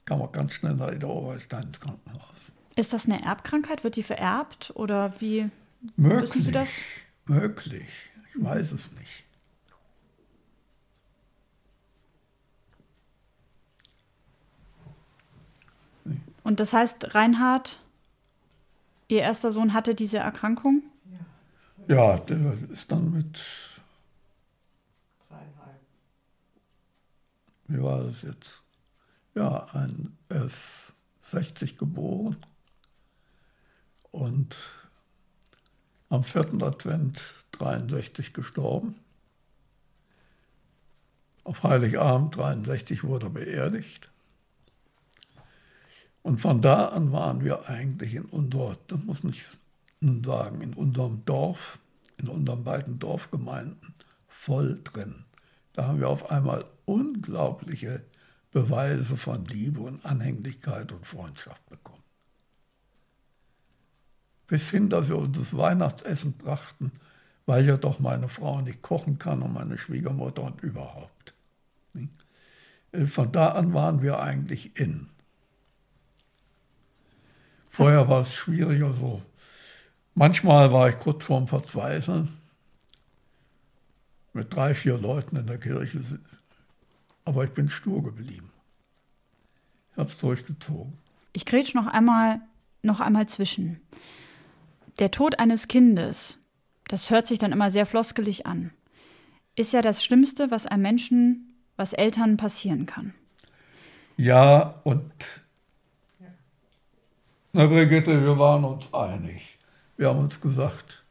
[0.05, 2.53] Kam auch ganz schnell nach der Oberstein ins Krankenhaus.
[2.77, 3.85] Ist das eine Erbkrankheit?
[3.85, 5.51] Wird die vererbt oder wie
[5.97, 6.71] möglich, wissen Sie das?
[7.27, 7.89] Möglich.
[8.35, 9.24] Ich weiß es nicht.
[16.45, 17.81] Und das heißt, Reinhard,
[19.09, 20.83] Ihr erster Sohn hatte diese Erkrankung?
[21.89, 23.41] Ja, der ist dann mit.
[27.67, 28.63] Wie war das jetzt?
[29.35, 32.37] Ja, ein, er ist 60 geboren
[34.13, 34.57] und
[36.09, 36.63] am 4.
[36.63, 38.97] Advent 63 gestorben.
[41.43, 44.11] Auf Heiligabend 63 wurde er beerdigt.
[46.25, 49.45] Und von da an waren wir eigentlich in unserer, das muss ich
[50.25, 51.79] sagen, in unserem Dorf,
[52.17, 53.95] in unseren beiden Dorfgemeinden
[54.27, 55.27] voll drin.
[55.75, 58.03] Da haben wir auf einmal unglaubliche
[58.53, 62.03] Beweise von Liebe und Anhänglichkeit und Freundschaft bekommen.
[64.47, 66.93] Bis hin, dass wir uns das Weihnachtsessen brachten,
[67.45, 71.35] weil ja doch meine Frau nicht kochen kann und meine Schwiegermutter und überhaupt.
[73.09, 75.11] Von da an waren wir eigentlich in.
[77.75, 79.21] Vorher war es schwieriger so.
[80.15, 82.29] Manchmal war ich kurz vorm Verzweifeln
[84.33, 86.01] mit drei, vier Leuten in der Kirche,
[87.25, 88.49] aber ich bin stur geblieben.
[89.91, 90.93] Ich habe es durchgezogen.
[91.33, 92.41] Ich grätsch noch einmal,
[92.83, 93.81] noch einmal zwischen.
[95.01, 96.39] Der Tod eines Kindes,
[96.87, 98.71] das hört sich dann immer sehr floskelig an,
[99.57, 103.15] ist ja das Schlimmste, was einem Menschen, was Eltern passieren kann.
[104.17, 105.11] Ja, und
[107.55, 109.59] na, Brigitte, wir waren uns einig.
[109.97, 111.05] Wir haben uns gesagt,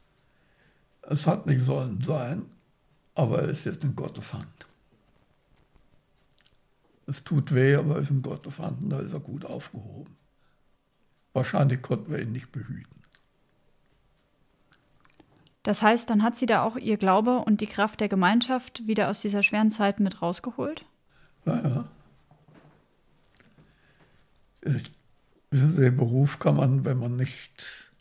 [1.03, 2.45] es hat nicht sollen sein,
[3.15, 4.67] aber es ist jetzt in Gottes Hand.
[7.08, 10.15] Es tut weh, aber es ist in Gottes Hand und da ist er gut aufgehoben.
[11.32, 13.01] Wahrscheinlich konnten wir ihn nicht behüten.
[15.63, 19.10] Das heißt, dann hat sie da auch ihr Glaube und die Kraft der Gemeinschaft wieder
[19.10, 20.86] aus dieser schweren Zeit mit rausgeholt?
[21.45, 21.86] Ja,
[24.65, 24.73] ja.
[25.54, 27.92] Wissen Sie, den Beruf kann man, wenn man nicht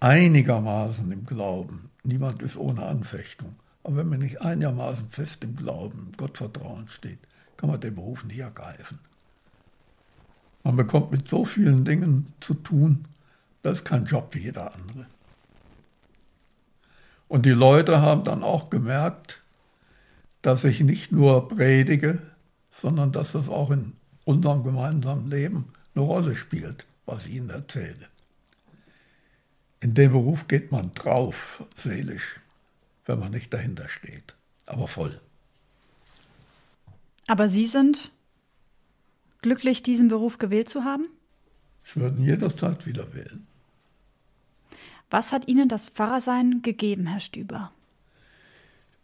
[0.00, 6.10] einigermaßen im Glauben, niemand ist ohne Anfechtung, aber wenn man nicht einigermaßen fest im Glauben,
[6.10, 7.18] im Gottvertrauen steht,
[7.56, 8.98] kann man den Beruf nicht ergreifen.
[10.64, 13.04] Man bekommt mit so vielen Dingen zu tun,
[13.62, 15.06] das ist kein Job wie jeder andere.
[17.26, 19.40] Und die Leute haben dann auch gemerkt,
[20.42, 22.20] dass ich nicht nur predige,
[22.70, 23.94] sondern dass das auch in
[24.26, 28.08] unserem gemeinsamen Leben eine Rolle spielt, was ich Ihnen erzähle.
[29.80, 32.40] In dem Beruf geht man drauf, seelisch,
[33.04, 34.34] wenn man nicht dahinter steht,
[34.66, 35.20] aber voll.
[37.26, 38.10] Aber Sie sind
[39.42, 41.06] glücklich, diesen Beruf gewählt zu haben?
[41.84, 43.46] Ich würde ihn jederzeit wieder wählen.
[45.10, 47.70] Was hat Ihnen das Pfarrersein gegeben, Herr Stüber?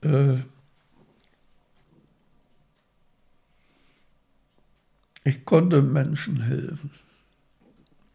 [0.02, 0.38] Äh,
[5.24, 6.90] Ich konnte Menschen helfen.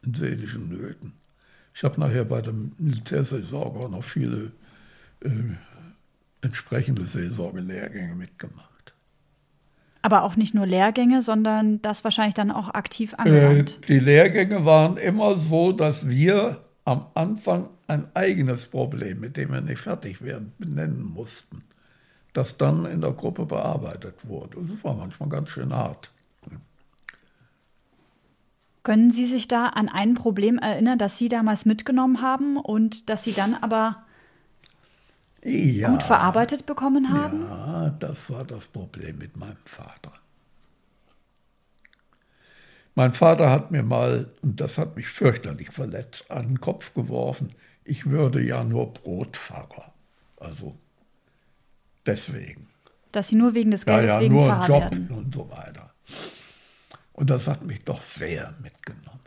[0.03, 1.13] in seelischen Nöten.
[1.73, 4.51] Ich habe nachher bei der Militärseelsorge auch noch viele
[5.21, 5.29] äh,
[6.41, 8.93] entsprechende Seelsorgelehrgänge mitgemacht.
[10.01, 13.79] Aber auch nicht nur Lehrgänge, sondern das wahrscheinlich dann auch aktiv angewandt.
[13.83, 19.51] Äh, die Lehrgänge waren immer so, dass wir am Anfang ein eigenes Problem, mit dem
[19.51, 21.63] wir nicht fertig werden, benennen mussten,
[22.33, 24.57] das dann in der Gruppe bearbeitet wurde.
[24.57, 26.11] Und das war manchmal ganz schön hart.
[28.87, 33.25] Können Sie sich da an ein Problem erinnern, das Sie damals mitgenommen haben und das
[33.25, 34.05] Sie dann aber
[35.43, 37.43] ja, gut verarbeitet bekommen haben?
[37.49, 40.13] Ja, das war das Problem mit meinem Vater.
[42.95, 47.51] Mein Vater hat mir mal, und das hat mich fürchterlich verletzt, an den Kopf geworfen,
[47.83, 49.91] ich würde ja nur Brotfahrer.
[50.39, 50.77] Also
[52.05, 52.69] deswegen.
[53.11, 55.09] Dass Sie nur wegen des Geldes ja, ja, wegen nur Job werden.
[55.09, 55.91] und so weiter.
[57.17, 59.19] Und das hat mich doch sehr mitgenommen.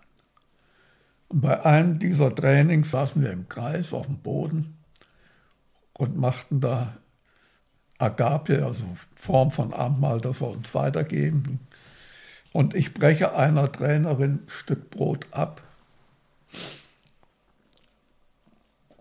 [1.28, 4.78] Und bei einem dieser Trainings saßen wir im Kreis auf dem Boden
[5.94, 6.96] und machten da
[7.98, 8.84] Agape, also
[9.16, 11.58] Form von Abendmahl, das wir uns weitergeben.
[12.52, 15.60] Und ich breche einer Trainerin ein Stück Brot ab.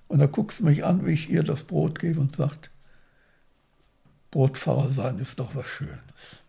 [0.08, 2.72] Und da guckt sie mich an, wie ich ihr das Brot gebe und sagt,
[4.32, 6.42] Brotfahrer sein ist doch was Schönes.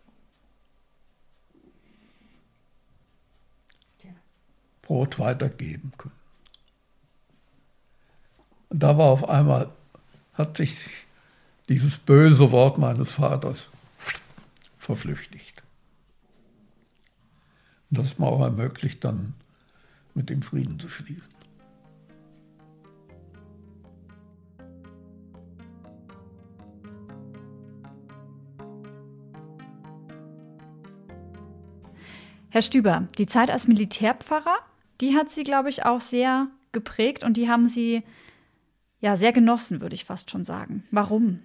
[4.91, 6.19] Brot weitergeben können.
[8.67, 9.71] Und da war auf einmal,
[10.33, 10.81] hat sich
[11.69, 13.69] dieses böse Wort meines Vaters
[14.77, 15.63] verflüchtigt.
[17.89, 19.33] Und das ist mir auch ermöglicht, dann
[20.13, 21.23] mit dem Frieden zu schließen.
[32.49, 34.57] Herr Stüber, die Zeit als Militärpfarrer
[35.01, 38.03] die hat sie, glaube ich, auch sehr geprägt und die haben sie
[38.99, 40.83] ja sehr genossen, würde ich fast schon sagen.
[40.91, 41.39] Warum?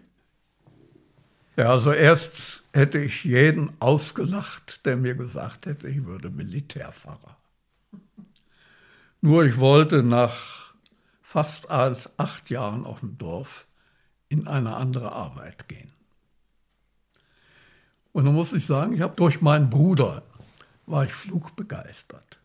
[1.56, 7.36] Ja, also erst hätte ich jeden ausgelacht, der mir gesagt hätte, ich würde Militärpfarrer.
[9.22, 10.74] Nur ich wollte nach
[11.22, 13.66] fast als acht Jahren auf dem Dorf
[14.28, 15.92] in eine andere Arbeit gehen.
[18.12, 20.22] Und da muss ich sagen, ich habe durch meinen Bruder
[20.86, 22.38] war ich flugbegeistert.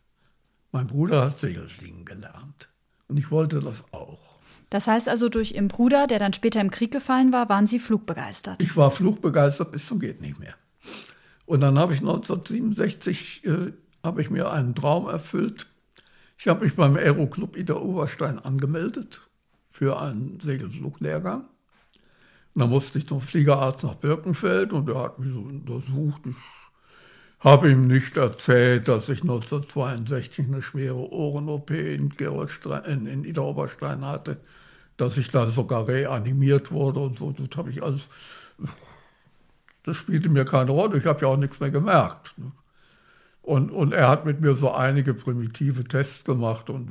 [0.72, 2.70] Mein Bruder hat Segelfliegen gelernt
[3.08, 4.38] und ich wollte das auch.
[4.70, 7.78] Das heißt also, durch Ihren Bruder, der dann später im Krieg gefallen war, waren Sie
[7.78, 8.62] flugbegeistert?
[8.62, 10.54] Ich war flugbegeistert bis zum geht nicht mehr.
[11.44, 15.66] Und dann habe ich 1967 äh, habe ich mir einen Traum erfüllt.
[16.38, 19.20] Ich habe mich beim Aeroclub Ida Oberstein angemeldet
[19.70, 21.42] für einen Segelfluglehrgang.
[22.54, 26.22] Und dann musste ich zum Fliegerarzt nach Birkenfeld und der hat mich so untersucht.
[26.26, 26.36] Ich
[27.42, 34.04] habe ihm nicht erzählt, dass ich 1962 eine schwere Ohren-OP in, in, in Ida Oberstein
[34.04, 34.38] hatte,
[34.96, 37.32] dass ich da sogar reanimiert wurde und so.
[37.32, 38.02] Das habe ich alles.
[39.82, 40.98] Das spielte mir keine Rolle.
[40.98, 42.38] Ich habe ja auch nichts mehr gemerkt.
[42.38, 42.52] Ne?
[43.42, 46.90] Und, und er hat mit mir so einige primitive Tests gemacht und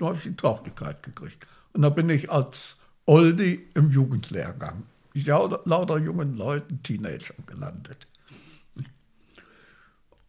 [0.00, 1.46] da habe ich die Tauglichkeit gekriegt.
[1.72, 4.82] Und da bin ich als Oldie im Jugendlehrgang.
[5.14, 8.08] Ich lauter jungen Leuten, Teenagern gelandet.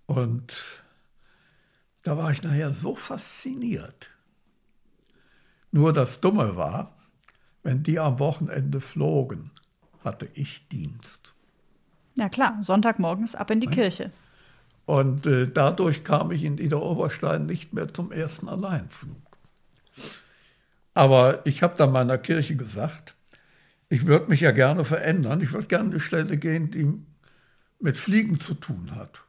[0.07, 0.53] Und
[2.01, 4.09] da war ich nachher so fasziniert.
[5.71, 6.95] Nur das Dumme war,
[7.63, 9.51] wenn die am Wochenende flogen,
[10.03, 11.33] hatte ich Dienst.
[12.15, 14.11] Ja klar, Sonntagmorgens ab in die Kirche.
[14.85, 19.17] Und äh, dadurch kam ich in Ida Oberstein nicht mehr zum ersten Alleinflug.
[20.93, 23.15] Aber ich habe dann meiner Kirche gesagt,
[23.89, 25.41] ich würde mich ja gerne verändern.
[25.41, 26.91] Ich würde gerne eine Stelle gehen, die
[27.79, 29.21] mit Fliegen zu tun hat.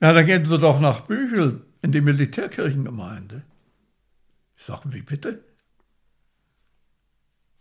[0.00, 3.42] Ja, dann gehen Sie doch nach Büchel in die Militärkirchengemeinde.
[4.56, 5.44] Ich sage, wie bitte?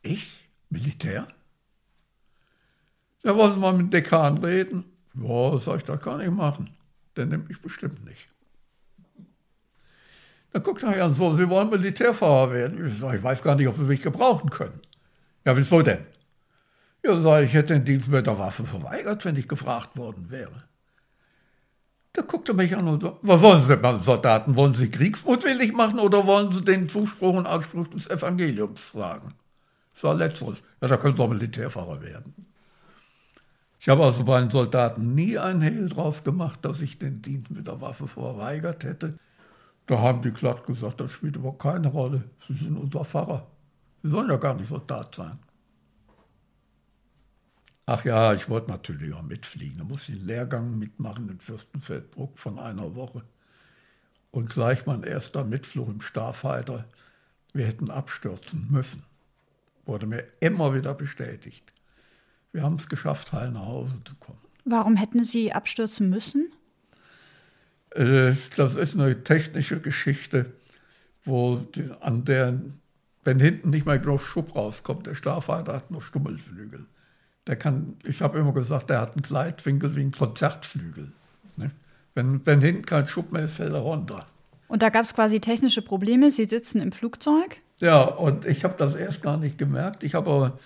[0.01, 0.49] Ich?
[0.69, 1.27] Militär?
[3.23, 4.85] Ja, wollen Sie mal mit dem Dekan reden?
[5.15, 6.69] Ja, sag ich, das kann ich machen.
[7.17, 8.29] Der nimmt mich bestimmt nicht.
[10.51, 12.85] Dann guckt er mich an, so, Sie wollen Militärfahrer werden?
[12.85, 14.79] Ich sage, ich weiß gar nicht, ob Sie mich gebrauchen können.
[15.45, 16.05] Ja, wieso denn?
[17.03, 20.29] Ja, sag ich, ich hätte den Dienst mit der Waffe verweigert, wenn ich gefragt worden
[20.29, 20.68] wäre.
[22.13, 24.55] Da guckte mich an und so, was wollen Sie denn, Soldaten?
[24.55, 29.33] Wollen Sie kriegsmutwillig machen oder wollen Sie den Zuspruch und Anspruch des Evangeliums fragen?
[29.93, 30.63] Das war letzteres.
[30.81, 32.33] Ja, da können Sie auch Militärfahrer werden.
[33.79, 37.49] Ich habe also bei den Soldaten nie einen Hehl draus gemacht, dass ich den Dienst
[37.51, 39.17] mit der Waffe verweigert hätte.
[39.85, 42.23] Da haben die glatt gesagt, das spielt überhaupt keine Rolle.
[42.47, 43.47] Sie sind unser Pfarrer.
[44.03, 45.39] Sie sollen ja gar nicht Soldat sein.
[47.91, 49.79] Ach ja, ich wollte natürlich auch mitfliegen.
[49.79, 53.23] Da musste ich einen Lehrgang mitmachen in Fürstenfeldbruck von einer Woche.
[54.29, 56.85] Und gleich mein erster Mitflug im Starfighter,
[57.51, 59.01] wir hätten abstürzen müssen.
[59.87, 61.73] Wurde mir immer wieder bestätigt.
[62.51, 64.37] Wir haben es geschafft, heil nach Hause zu kommen.
[64.65, 66.51] Warum hätten Sie abstürzen müssen?
[67.95, 70.53] Äh, das ist eine technische Geschichte,
[71.25, 72.61] wo die, an der,
[73.23, 76.85] wenn hinten nicht mehr genug Schub rauskommt, der Starfighter hat nur Stummelflügel.
[77.49, 81.11] Der kann, ich habe immer gesagt, der hat einen Gleitwinkel wie ein Konzertflügel.
[81.57, 81.71] Ne?
[82.13, 84.27] Wenn, wenn hinten kein Schub mehr ist, fällt er runter.
[84.67, 86.29] Und da gab es quasi technische Probleme.
[86.29, 87.57] Sie sitzen im Flugzeug?
[87.79, 90.03] Ja, und ich habe das erst gar nicht gemerkt.
[90.03, 90.59] Ich habe aber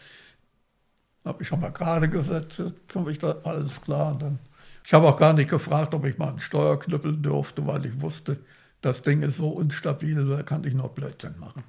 [1.23, 2.61] habe ich schon mal gerade gesetzt,
[2.91, 4.17] komme ich da alles klar.
[4.19, 4.39] Dann,
[4.83, 8.01] ich habe auch gar nicht gefragt, ob ich mal einen Steuer knüppeln durfte, weil ich
[8.01, 8.39] wusste,
[8.81, 11.63] das Ding ist so instabil, da kann ich noch Blödsinn machen.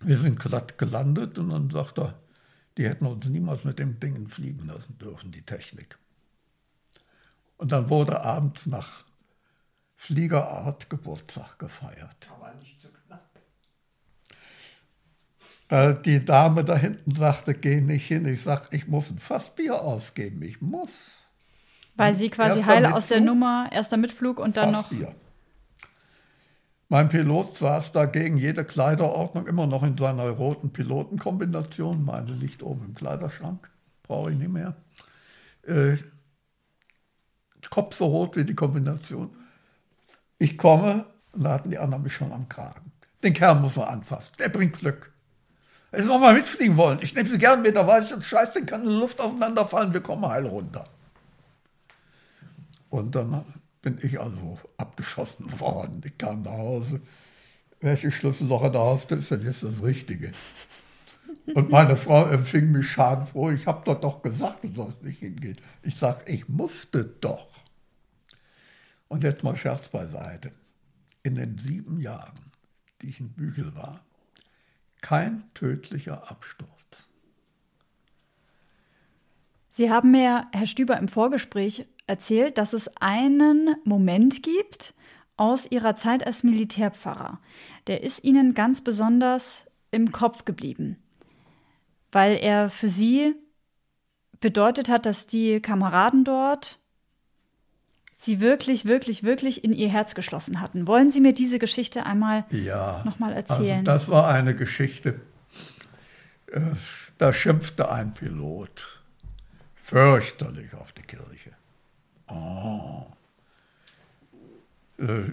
[0.00, 2.14] Wir sind glatt gelandet und dann sagt er,
[2.80, 5.98] die hätten uns niemals mit dem Ding fliegen lassen dürfen, die Technik.
[7.58, 9.04] Und dann wurde abends nach
[9.96, 12.30] Fliegerart Geburtstag gefeiert.
[12.34, 13.28] Aber nicht so knapp.
[15.68, 18.24] Weil die Dame da hinten sagte, geh nicht hin.
[18.24, 20.40] Ich sag, ich muss ein Fassbier ausgeben.
[20.40, 21.28] Ich muss.
[21.96, 25.08] Weil sie quasi heil aus der Nummer, erster Mitflug und dann Fassbier.
[25.08, 25.14] noch.
[26.90, 32.04] Mein Pilot saß da gegen jede Kleiderordnung immer noch in seiner roten Pilotenkombination.
[32.04, 33.70] Meine liegt oben im Kleiderschrank,
[34.02, 34.74] brauche ich nicht mehr.
[35.64, 35.98] Äh,
[37.70, 39.30] Kopf so rot wie die Kombination.
[40.38, 42.90] Ich komme und da hatten die anderen mich schon am Kragen.
[43.22, 45.12] Den Kerl muss man anfassen, der bringt Glück.
[45.92, 48.52] Wenn Sie noch mal mitfliegen wollen, ich nehme Sie gerne mit, da weiß ich, Scheiß,
[48.52, 50.82] den kann in die Luft aufeinanderfallen, wir kommen heil runter.
[52.88, 53.44] Und dann
[53.82, 56.02] bin ich also abgeschossen worden.
[56.04, 57.00] Ich kam nach Hause.
[57.80, 60.32] Welche Schlüsselloch in der Haustür ist denn jetzt das Richtige?
[61.54, 63.50] Und meine Frau empfing mich schadenfroh.
[63.50, 65.58] Ich habe doch doch gesagt, du sollst nicht hingehen.
[65.82, 67.48] Ich sage, ich musste doch.
[69.08, 70.52] Und jetzt mal Scherz beiseite.
[71.22, 72.52] In den sieben Jahren,
[73.00, 74.04] die ich in Bügel war,
[75.00, 77.08] kein tödlicher Absturz.
[79.70, 84.94] Sie haben mir, Herr Stüber, im Vorgespräch erzählt, dass es einen Moment gibt
[85.36, 87.40] aus Ihrer Zeit als Militärpfarrer.
[87.86, 90.98] Der ist Ihnen ganz besonders im Kopf geblieben,
[92.12, 93.34] weil er für Sie
[94.40, 96.78] bedeutet hat, dass die Kameraden dort
[98.18, 100.86] Sie wirklich, wirklich, wirklich in Ihr Herz geschlossen hatten.
[100.86, 103.78] Wollen Sie mir diese Geschichte einmal ja, nochmal also erzählen?
[103.78, 105.20] Also das war eine Geschichte,
[106.52, 106.60] äh,
[107.16, 109.00] da schimpfte ein Pilot
[109.74, 111.52] fürchterlich auf die Kirche.
[112.30, 113.06] Oh.
[114.98, 115.32] Äh,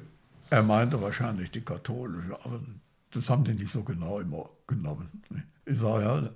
[0.49, 2.61] er meinte wahrscheinlich die katholische, aber
[3.11, 5.21] das haben die nicht so genau immer genommen.
[5.65, 6.29] Ich sage, ja,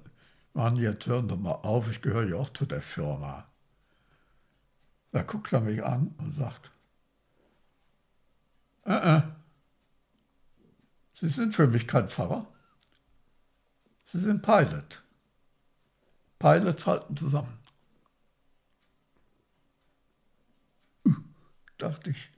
[0.53, 3.45] Mann, jetzt hören Sie mal auf, ich gehöre ja auch zu der Firma.
[5.12, 6.72] Da guckt er mich an und sagt,
[8.86, 9.22] äh, äh,
[11.20, 12.47] Sie sind für mich kein Pfarrer.
[14.05, 15.03] Sie sind Pilot.
[16.39, 17.61] Pilots halten zusammen.
[21.82, 22.29] Dachte ich.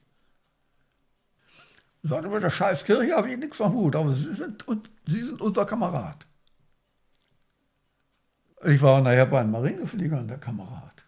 [2.02, 5.22] Sagen wir, der scheiß Kirche habe ich nichts am Hut, aber Sie sind, und, Sie
[5.22, 6.26] sind unser Kamerad.
[8.64, 11.04] Ich war nachher bei einem Marineflieger der Kamerad.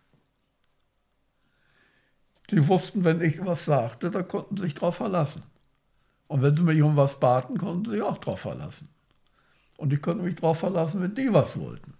[2.50, 5.42] Die wussten, wenn ich was sagte, da konnten sie sich drauf verlassen.
[6.28, 8.88] Und wenn sie mich um was baten, konnten sie sich auch drauf verlassen.
[9.76, 11.94] Und ich konnte mich drauf verlassen, wenn die was wollten.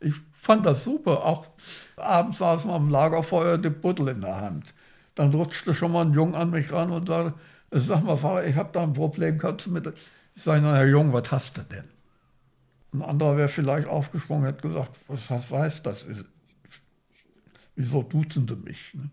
[0.00, 1.24] Ich fand das super.
[1.24, 1.46] Auch
[1.96, 4.74] abends saßen wir am Lagerfeuer, die Buddel in der Hand.
[5.14, 7.34] Dann rutschte schon mal ein Jung an mich ran und sagte,
[7.70, 9.92] sag mal, Fahrer, ich habe da ein Problem, kannst du mit...
[10.34, 11.86] Ich sage, na Herr Jung, was hast du denn?
[12.94, 16.06] Ein anderer wäre vielleicht aufgesprungen, hätte gesagt, was, was heißt das?
[17.74, 18.94] Wieso duzen sie mich?
[18.94, 19.10] Ne?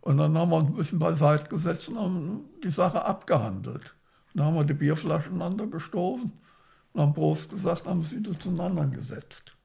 [0.00, 3.94] Und dann haben wir uns ein bisschen beiseite gesetzt und haben die Sache abgehandelt.
[4.34, 6.32] Dann haben wir die Bierflaschen aneinander gestoßen
[6.92, 9.56] und haben Prost gesagt, haben sie das zueinander gesetzt.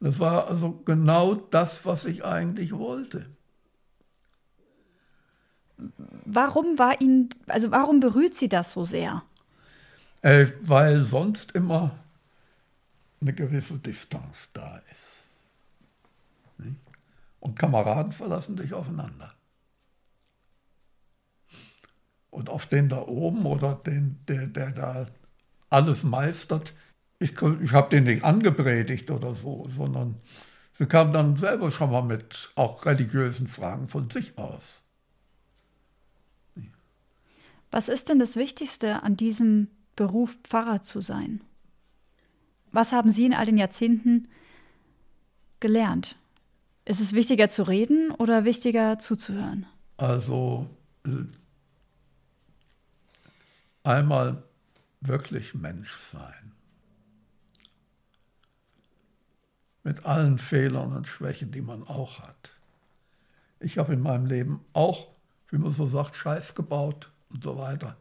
[0.00, 3.26] Das war also genau das, was ich eigentlich wollte.
[5.76, 9.22] Warum war Ihnen, also warum berührt Sie das so sehr?
[10.22, 11.98] Äh, weil sonst immer
[13.20, 15.24] eine gewisse Distanz da ist.
[17.40, 19.34] Und Kameraden verlassen sich aufeinander.
[22.30, 25.06] Und auf den da oben oder den, der, der da
[25.68, 26.72] alles meistert,
[27.18, 30.16] ich, ich habe den nicht angepredigt oder so, sondern
[30.78, 34.83] sie kamen dann selber schon mal mit auch religiösen Fragen von sich aus.
[37.74, 39.66] Was ist denn das Wichtigste an diesem
[39.96, 41.40] Beruf, Pfarrer zu sein?
[42.70, 44.28] Was haben Sie in all den Jahrzehnten
[45.58, 46.14] gelernt?
[46.84, 49.66] Ist es wichtiger zu reden oder wichtiger zuzuhören?
[49.96, 50.70] Also
[53.82, 54.44] einmal
[55.00, 56.52] wirklich Mensch sein.
[59.82, 62.50] Mit allen Fehlern und Schwächen, die man auch hat.
[63.58, 65.08] Ich habe in meinem Leben auch,
[65.48, 67.96] wie man so sagt, Scheiß gebaut und so weiter.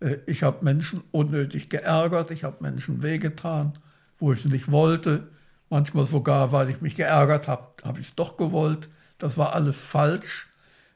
[0.00, 3.74] Äh, ich habe Menschen unnötig geärgert, ich habe Menschen wehgetan,
[4.18, 5.28] wo ich es nicht wollte.
[5.68, 8.88] Manchmal sogar, weil ich mich geärgert habe, habe ich es doch gewollt.
[9.18, 10.48] Das war alles falsch.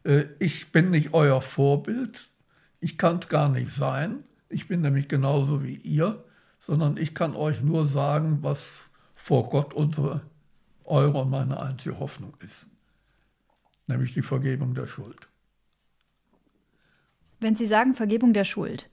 [0.05, 2.29] Äh, ich bin nicht euer Vorbild.
[2.81, 4.25] Ich kann es gar nicht sein.
[4.49, 6.23] Ich bin nämlich genauso wie ihr,
[6.61, 8.79] sondern ich kann euch nur sagen, was
[9.15, 10.23] vor Gott unsere,
[10.85, 12.67] eure und meine einzige Hoffnung ist.
[13.87, 15.29] Nämlich die Vergebung der Schuld.
[17.41, 18.89] Wenn Sie sagen Vergebung der Schuld,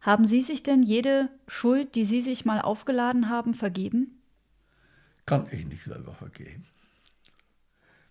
[0.00, 4.20] haben Sie sich denn jede Schuld, die Sie sich mal aufgeladen haben, vergeben?
[5.26, 6.66] Kann ich nicht selber vergeben.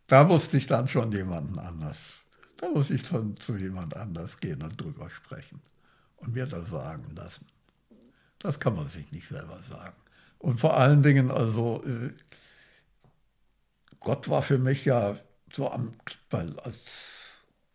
[0.07, 2.23] Da wusste ich dann schon jemanden anders.
[2.57, 5.61] Da muss ich dann zu jemand anders gehen und drüber sprechen
[6.17, 7.45] und mir das sagen lassen.
[8.39, 9.95] Das kann man sich nicht selber sagen.
[10.39, 12.11] Und vor allen Dingen, also äh,
[13.99, 15.17] Gott war für mich ja
[15.51, 15.93] so am,
[16.29, 17.22] weil als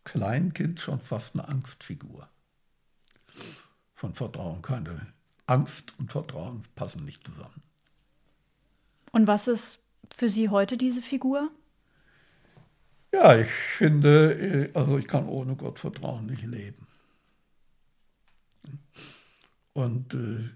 [0.03, 2.29] Kleinkind schon fast eine Angstfigur
[3.95, 4.61] von Vertrauen.
[4.61, 5.07] Keine
[5.45, 7.61] Angst und Vertrauen passen nicht zusammen.
[9.11, 9.79] Und was ist
[10.15, 11.49] für Sie heute diese Figur?
[13.11, 16.87] Ja, ich finde, äh, also ich kann ohne Gottvertrauen nicht leben.
[19.73, 20.49] Und äh,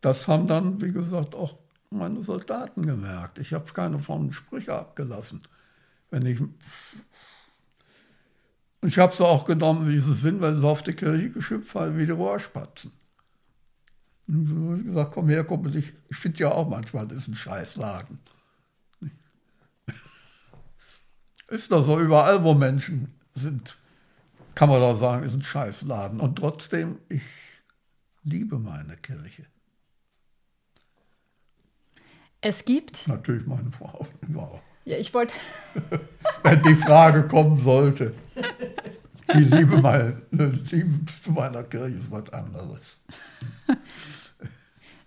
[0.00, 1.58] das haben dann, wie gesagt, auch
[1.90, 3.38] meine Soldaten gemerkt.
[3.38, 5.42] Ich habe keine frommen Sprüche abgelassen.
[6.10, 6.40] Wenn ich
[8.86, 11.98] ich habe sie auch genommen, wie sie sind, wenn sie auf die Kirche geschimpft haben,
[11.98, 12.92] wie die Rohrspatzen.
[14.28, 17.18] Und so habe ich gesagt, komm her, komm, ich, ich finde ja auch manchmal, das
[17.18, 18.18] ist ein Scheißladen.
[21.48, 23.76] Ist doch so, überall, wo Menschen sind,
[24.56, 26.18] kann man doch sagen, ist ein Scheißladen.
[26.18, 27.22] Und trotzdem, ich
[28.24, 29.46] liebe meine Kirche.
[32.40, 33.06] Es gibt.
[33.06, 34.06] Natürlich meine Frau.
[34.28, 34.60] Wow.
[34.86, 35.34] Ja, ich wollte.
[36.44, 38.14] Wenn die Frage kommen sollte.
[39.34, 42.98] Die Liebe, meine, Liebe zu meiner Kirche ist was anderes.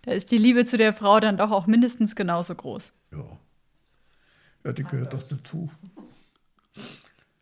[0.03, 2.93] Da ist die Liebe zu der Frau dann doch auch mindestens genauso groß.
[3.11, 3.37] Ja.
[4.63, 5.69] Ja, die gehört doch dazu.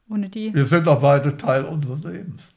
[0.10, 0.54] Ohne die.
[0.54, 2.54] Wir sind doch beide Teil unseres Lebens.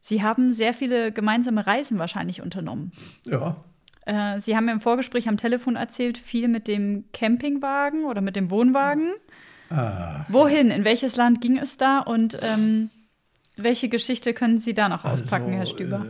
[0.00, 2.92] Sie haben sehr viele gemeinsame Reisen wahrscheinlich unternommen.
[3.26, 3.62] Ja.
[4.06, 8.50] Äh, Sie haben im Vorgespräch am Telefon erzählt, viel mit dem Campingwagen oder mit dem
[8.50, 9.12] Wohnwagen.
[9.70, 10.24] Ah.
[10.28, 10.70] Wohin?
[10.70, 12.00] In welches Land ging es da?
[12.00, 12.90] Und ähm,
[13.56, 16.06] welche Geschichte können Sie da noch also, auspacken, Herr Stüber?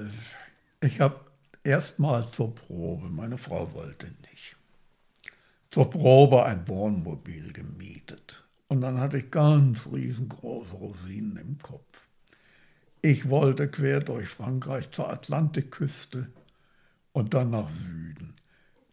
[0.80, 1.20] Äh, ich habe
[1.64, 4.56] erst mal zur Probe, meine Frau wollte nicht,
[5.70, 8.44] zur Probe ein Wohnmobil gemietet.
[8.68, 11.82] Und dann hatte ich ganz riesengroße Rosinen im Kopf.
[13.00, 16.28] Ich wollte quer durch Frankreich zur Atlantikküste
[17.12, 18.34] und dann nach Süden.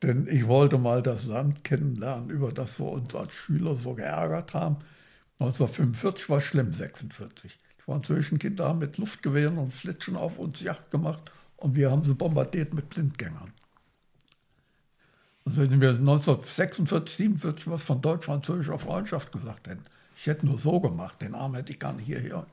[0.03, 4.53] Denn ich wollte mal das Land kennenlernen, über das wir uns als Schüler so geärgert
[4.53, 4.77] haben.
[5.39, 7.57] 1945 war schlimm, 46.
[7.77, 12.03] Die französischen Kinder haben mit Luftgewehren und Flitschen auf uns Yacht gemacht und wir haben
[12.03, 13.51] sie bombardiert mit Blindgängern.
[15.45, 19.83] Und wenn sie mir 1946, 47 was von deutsch-französischer Freundschaft gesagt hätten,
[20.17, 22.45] ich hätte nur so gemacht, den Arm hätte ich gar nicht hierher.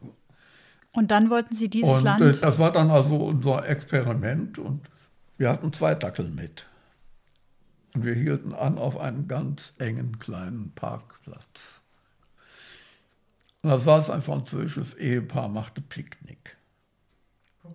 [0.92, 2.20] Und dann wollten Sie dieses und, Land?
[2.20, 4.82] Äh, das war dann also unser Experiment und
[5.38, 6.66] wir hatten zwei Dackel mit.
[7.94, 11.82] Und wir hielten an auf einem ganz engen kleinen Parkplatz.
[13.62, 16.56] Und da saß ein französisches Ehepaar, machte Picknick.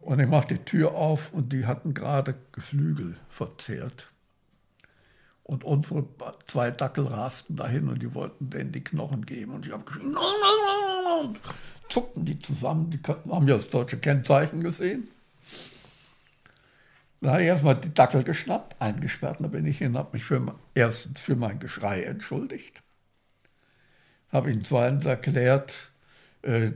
[0.02, 4.12] Und ich machte die Tür auf und die hatten gerade Geflügel verzehrt.
[5.44, 6.06] Und unsere
[6.48, 9.54] zwei Dackel rasten dahin und die wollten denen die Knochen geben.
[9.54, 11.34] Und ich habe geschrien, no,
[11.88, 15.08] zuckten die zusammen, die haben ja das deutsche Kennzeichen gesehen.
[17.22, 20.56] Da habe ich erstmal die Dackel geschnappt, eingesperrt, da bin ich hin, habe mich für,
[20.76, 22.84] erstens für mein Geschrei entschuldigt,
[24.30, 25.92] habe ihn zweitens erklärt,
[26.44, 26.74] äh,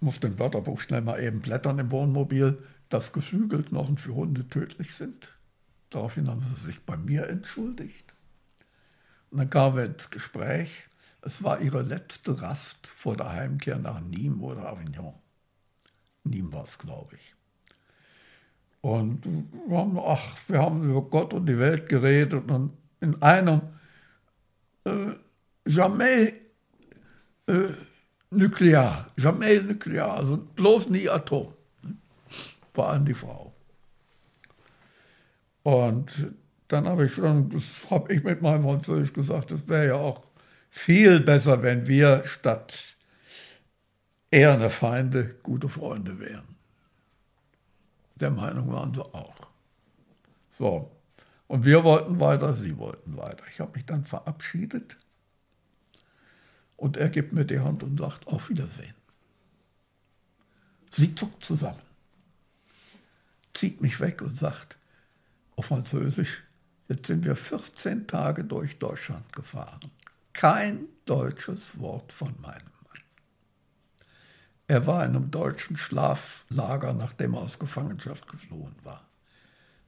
[0.00, 2.58] muss den Wörterbuch schnell mal eben blättern im Wohnmobil,
[2.88, 5.28] dass Geflügelknochen für Hunde tödlich sind.
[5.90, 8.14] Daraufhin haben sie sich bei mir entschuldigt.
[9.30, 10.70] Und dann kamen wir ins Gespräch.
[11.22, 15.14] Es war ihre letzte Rast vor der Heimkehr nach Nîmes oder Avignon.
[16.24, 17.35] Nîmes war es, glaube ich.
[18.80, 19.26] Und
[19.66, 23.60] wir haben, ach, wir haben über Gott und die Welt geredet und in einem
[24.84, 25.14] äh,
[25.66, 26.34] jamais
[27.46, 27.68] äh,
[28.30, 31.52] nuklear, jamais nuklear, also bloß nie Atom.
[32.72, 33.52] Vor allem die Frau.
[35.62, 36.10] Und
[36.68, 40.24] dann habe ich schon, das habe ich mit meinem Französisch gesagt, es wäre ja auch
[40.70, 42.96] viel besser, wenn wir statt
[44.30, 46.55] eher eine Feinde gute Freunde wären.
[48.16, 49.36] Der Meinung waren sie auch.
[50.50, 50.90] So,
[51.48, 53.44] und wir wollten weiter, sie wollten weiter.
[53.50, 54.96] Ich habe mich dann verabschiedet
[56.76, 58.94] und er gibt mir die Hand und sagt, auf Wiedersehen.
[60.90, 61.82] Sie zuckt zusammen,
[63.54, 64.76] zieht mich weg und sagt
[65.56, 66.42] auf Französisch,
[66.88, 69.80] jetzt sind wir 14 Tage durch Deutschland gefahren.
[70.32, 72.75] Kein deutsches Wort von meinem.
[74.68, 79.04] Er war in einem deutschen Schlaflager, nachdem er aus Gefangenschaft geflohen war.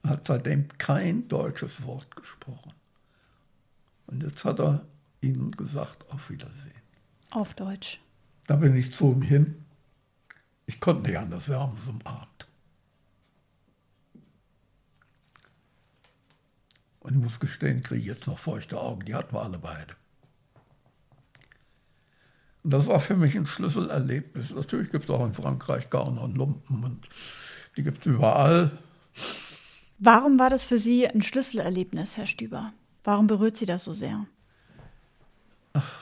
[0.02, 2.72] Er hat seitdem kein deutsches Wort gesprochen.
[4.06, 4.86] Und jetzt hat er
[5.20, 6.72] ihnen gesagt, auf Wiedersehen.
[7.30, 8.00] Auf Deutsch.
[8.46, 9.64] Da bin ich zu ihm hin.
[10.66, 12.46] Ich konnte nicht anders, wir haben es umarmt.
[17.00, 19.94] Und ich muss gestehen, kriege ich jetzt noch feuchte Augen, die hatten wir alle beide.
[22.68, 24.50] Das war für mich ein Schlüsselerlebnis.
[24.50, 27.08] Natürlich gibt es auch in Frankreich Gauner und Lumpen und
[27.76, 28.70] die gibt es überall.
[29.98, 32.72] Warum war das für Sie ein Schlüsselerlebnis, Herr Stüber?
[33.04, 34.26] Warum berührt Sie das so sehr?
[35.72, 35.92] Ach,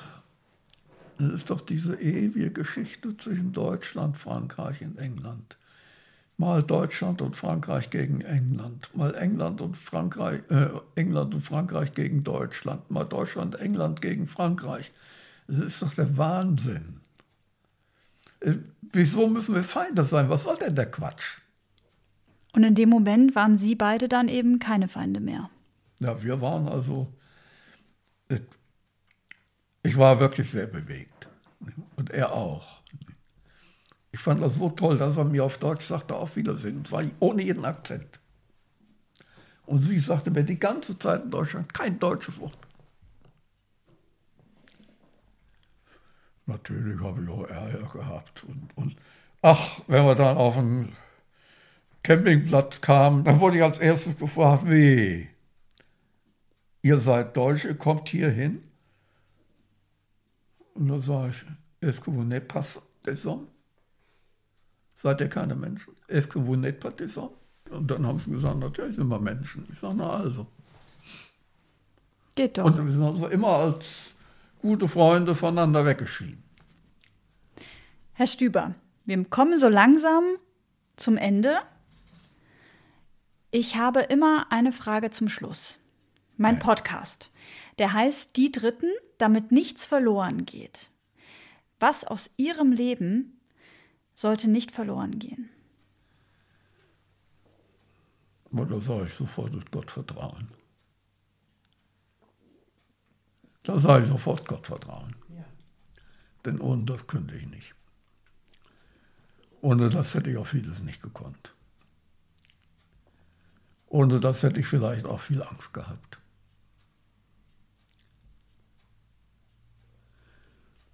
[1.19, 5.57] das ist doch diese ewige Geschichte zwischen Deutschland, Frankreich und England.
[6.37, 12.25] Mal Deutschland und Frankreich gegen England, mal England und Frankreich, äh, England und Frankreich gegen
[12.25, 14.93] Deutschland, mal Deutschland, England gegen Frankreich.
[15.47, 17.01] Das ist doch der Wahnsinn.
[18.41, 18.55] Äh,
[18.93, 20.29] wieso müssen wir Feinde sein?
[20.29, 21.39] Was soll denn der Quatsch?
[22.53, 25.51] Und in dem Moment waren Sie beide dann eben keine Feinde mehr.
[26.01, 27.13] Ja, wir waren also.
[29.83, 31.29] Ich war wirklich sehr bewegt.
[31.97, 32.83] Und er auch.
[34.11, 36.79] Ich fand das so toll, dass er mir auf Deutsch sagte, auf Wiedersehen.
[36.79, 38.19] Und zwar ohne jeden Akzent.
[39.67, 42.66] Und sie sagte mir die ganze Zeit in Deutschland kein deutsches Wort.
[46.47, 48.45] Natürlich habe ich auch Ärger gehabt.
[48.45, 48.97] Und, und
[49.43, 50.93] ach, wenn wir dann auf den
[52.03, 55.29] Campingplatz kamen, dann wurde ich als erstes gefragt, wie?
[56.83, 58.63] Ihr seid Deutsche, kommt hier hin?
[60.75, 61.45] Und dann sage ich,
[61.89, 63.49] est-ce que vous n'êtes pas des hommes?
[64.95, 65.95] Seid ihr keine Menschen?
[66.09, 67.35] Est-ce que vous n'êtes pas des hommes?
[67.71, 69.67] Und dann haben sie gesagt, natürlich sind wir Menschen.
[69.73, 70.47] Ich sage, na also.
[72.37, 72.67] Geht doch.
[72.67, 74.15] Und wir sind also immer als
[74.67, 76.43] gute Freunde voneinander weggeschieden.
[78.14, 80.25] Herr Stüber, wir kommen so langsam
[80.97, 81.59] zum Ende.
[83.53, 85.79] Ich habe immer eine Frage zum Schluss.
[86.37, 87.31] Mein Podcast,
[87.79, 90.91] der heißt Die Dritten, damit nichts verloren geht.
[91.79, 93.41] Was aus Ihrem Leben
[94.14, 95.49] sollte nicht verloren gehen?
[98.53, 100.49] Aber da sage ich sofort, ist Gott vertrauen.
[103.67, 105.17] Da sage ich sofort Gott vertrauen.
[105.29, 105.45] Ja.
[106.45, 107.75] Denn ohne das könnte ich nicht.
[109.61, 111.53] Ohne das hätte ich auch vieles nicht gekonnt.
[113.89, 116.21] Ohne das hätte ich vielleicht auch viel Angst gehabt.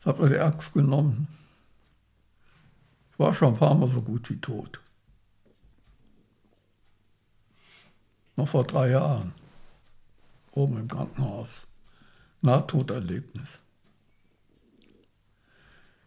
[0.01, 1.29] Ich habe die Axt genommen.
[3.13, 4.81] Ich war schon ein paar Mal so gut wie tot.
[8.37, 9.35] Noch vor drei Jahren.
[10.53, 11.67] Oben im Krankenhaus.
[12.43, 13.61] Nahtoderlebnis.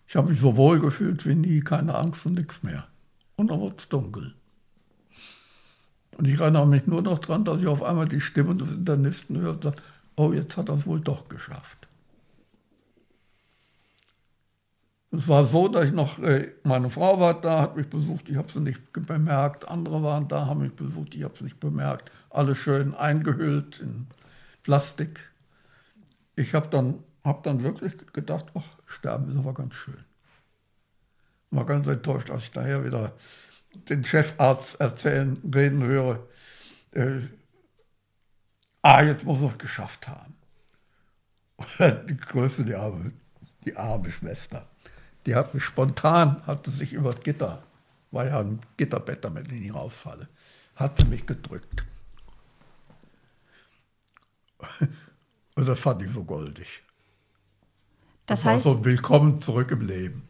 [0.07, 2.87] Ich habe mich so wohl gefühlt wie nie, keine Angst und nichts mehr.
[3.35, 4.35] Und dann wurde es dunkel.
[6.17, 9.39] Und ich erinnere mich nur noch daran, dass ich auf einmal die Stimme des Internisten
[9.39, 9.73] hörte,
[10.15, 11.87] oh, jetzt hat er es wohl doch geschafft.
[15.11, 18.35] Es war so, dass ich noch, äh, meine Frau war da, hat mich besucht, ich
[18.35, 19.67] habe sie nicht bemerkt.
[19.67, 22.11] Andere waren da, haben mich besucht, ich habe sie nicht bemerkt.
[22.29, 24.07] Alles schön eingehüllt in
[24.63, 25.31] Plastik.
[26.35, 30.03] Ich habe dann, hab dann wirklich gedacht, ach, sterben ist aber ganz schön.
[31.51, 33.13] War ganz enttäuscht, als ich daher wieder
[33.89, 36.27] den Chefarzt erzählen, reden höre,
[36.91, 37.21] äh,
[38.81, 40.35] ah, jetzt muss er es geschafft haben.
[42.09, 43.11] die Größte, die arme,
[43.65, 44.67] die arme Schwester,
[45.25, 47.63] die hat mich spontan, hatte sich über das Gitter,
[48.11, 50.27] war ja ein Gitterbett, damit ich nicht rausfalle,
[50.75, 51.85] hat sie mich gedrückt.
[55.55, 56.83] Und das fand ich so goldig.
[58.25, 60.27] Das, das heißt, so willkommen zurück im Leben.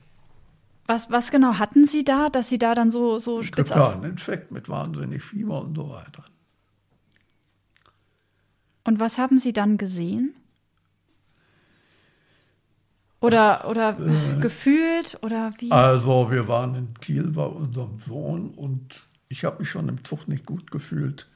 [0.86, 4.04] Was, was genau hatten Sie da, dass Sie da dann so, so spitz Ja, einen
[4.04, 6.24] Infekt mit wahnsinnig Fieber und so weiter.
[8.84, 10.36] Und was haben Sie dann gesehen?
[13.20, 15.72] Oder, oder äh, gefühlt oder wie?
[15.72, 20.28] Also wir waren in Kiel bei unserem Sohn und ich habe mich schon im Zug
[20.28, 21.28] nicht gut gefühlt.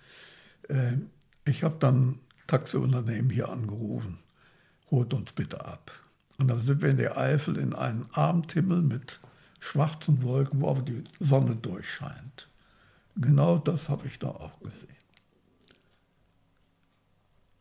[0.68, 0.98] Äh,
[1.46, 2.20] ich habe dann
[2.50, 4.18] Taxiunternehmen hier angerufen,
[4.90, 5.92] holt uns bitte ab.
[6.38, 9.20] Und dann sind wir in der Eifel in einen Abendhimmel mit
[9.60, 12.50] schwarzen Wolken, wo aber die Sonne durchscheint.
[13.16, 14.96] Genau das habe ich da auch gesehen.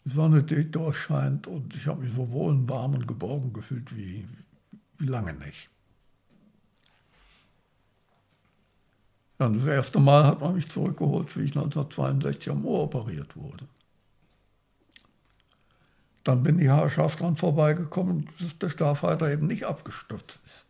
[0.05, 4.27] Die Sonne, die durchscheint und ich habe mich so wohl warm und geborgen gefühlt wie,
[4.99, 5.69] wie lange nicht.
[9.37, 13.67] Dann das erste Mal hat man mich zurückgeholt, wie ich 1962 am Ohr operiert wurde.
[16.25, 20.67] Dann bin die Herrschaft dran vorbeigekommen, dass der Starfighter eben nicht abgestürzt ist.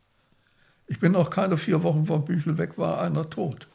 [0.86, 3.68] Ich bin auch keine vier Wochen vom Büchel weg, war einer tot.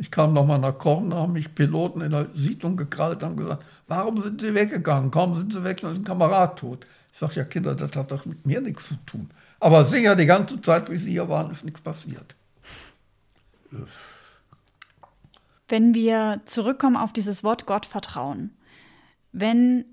[0.00, 4.20] Ich kam nochmal nach Korn, haben mich Piloten in der Siedlung gekrallt, haben gesagt, warum
[4.22, 5.10] sind Sie weggegangen?
[5.10, 6.86] Kaum sind Sie weg, dann ist ein Kamerad tot.
[7.12, 9.30] Ich sage, ja Kinder, das hat doch mit mir nichts zu tun.
[9.58, 12.34] Aber sicher, die ganze Zeit, wie Sie hier waren, ist nichts passiert.
[15.68, 18.56] Wenn wir zurückkommen auf dieses Wort Gottvertrauen,
[19.32, 19.84] wenn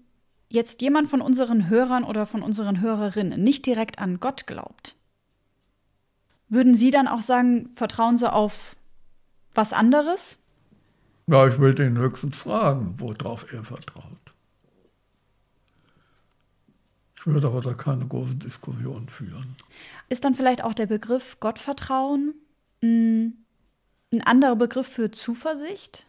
[0.49, 4.95] jetzt jemand von unseren Hörern oder von unseren Hörerinnen nicht direkt an Gott glaubt,
[6.49, 8.75] würden Sie dann auch sagen, vertrauen Sie auf
[9.53, 10.39] was anderes?
[11.27, 14.03] Ja, ich will den höchstens fragen, worauf er vertraut.
[17.17, 19.57] Ich würde aber da keine große Diskussion führen.
[20.07, 22.33] Ist dann vielleicht auch der Begriff Gottvertrauen
[22.81, 23.33] hm,
[24.13, 26.05] ein anderer Begriff für Zuversicht?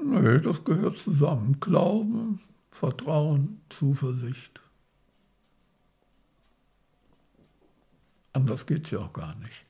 [0.00, 1.58] Nee, das gehört zusammen.
[1.58, 2.40] Glauben,
[2.74, 4.60] Vertrauen, Zuversicht.
[8.32, 9.64] Anders geht es ja auch gar nicht.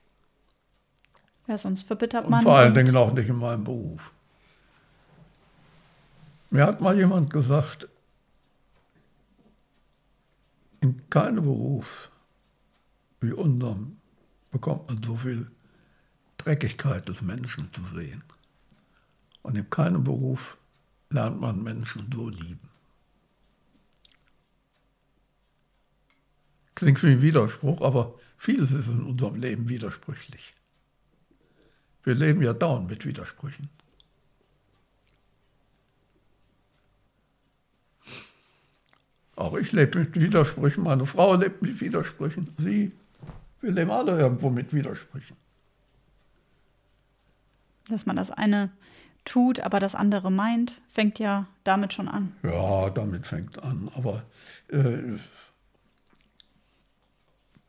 [1.47, 2.39] Ja, sonst verbittert man.
[2.39, 4.15] Und vor allen Dingen auch nicht in meinem Beruf.
[6.49, 7.89] Mir hat mal jemand gesagt,
[10.81, 12.11] in keinem Beruf
[13.21, 13.99] wie unserem
[14.51, 15.51] bekommt man so viel
[16.39, 18.25] Dreckigkeit des Menschen zu sehen.
[19.43, 20.57] Und in keinem Beruf
[21.11, 22.74] lernt man Menschen so lieben.
[26.75, 30.53] Klingt wie ein Widerspruch, aber vieles ist in unserem Leben widersprüchlich.
[32.03, 33.71] Wir leben ja dauernd mit Widersprüchen.
[39.37, 42.93] Auch ich lebe mit Widersprüchen, meine Frau lebt mit Widersprüchen, sie.
[43.61, 45.37] Wir leben alle irgendwo mit Widersprüchen.
[47.89, 48.71] Dass man das eine
[49.25, 52.33] tut, aber das andere meint, fängt ja damit schon an.
[52.43, 53.91] Ja, damit fängt an.
[53.95, 54.23] Aber
[54.69, 55.17] äh,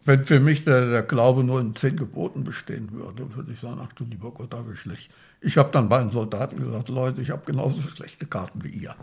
[0.06, 3.82] wenn für mich der, der, Glaube nur in zehn Geboten bestehen würde, würde ich sagen,
[3.82, 5.12] ach du lieber Gott, da ich schlecht.
[5.42, 8.96] Ich habe dann bei den Soldaten gesagt, Leute, ich habe genauso schlechte Karten wie ihr.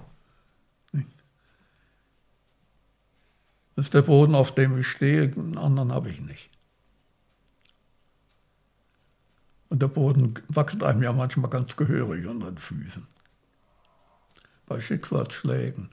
[3.74, 6.50] Das ist der Boden, auf dem ich stehe, einen anderen habe ich nicht.
[9.70, 13.07] Und der Boden wackelt einem ja manchmal ganz gehörig unter den Füßen.
[14.66, 15.88] Bei Schicksalsschlägen,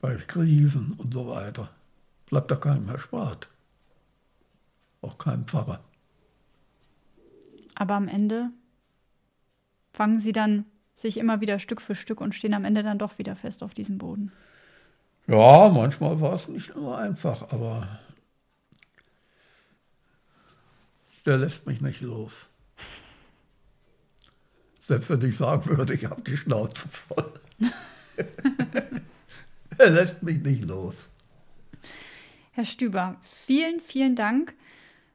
[0.00, 1.70] bei Krisen und so weiter
[2.26, 3.48] bleibt da keinem erspart.
[5.02, 5.80] Auch keinem Pfarrer.
[7.74, 8.50] Aber am Ende
[9.92, 10.64] fangen sie dann
[10.94, 13.74] sich immer wieder Stück für Stück und stehen am Ende dann doch wieder fest auf
[13.74, 14.32] diesem Boden.
[15.26, 18.00] Ja, manchmal war es nicht immer einfach, aber
[21.26, 22.48] der lässt mich nicht los.
[24.82, 27.32] Selbst wenn ich sagen würde, ich habe die Schnauze voll.
[29.78, 31.08] er lässt mich nicht los.
[32.54, 34.54] Herr Stüber, vielen, vielen Dank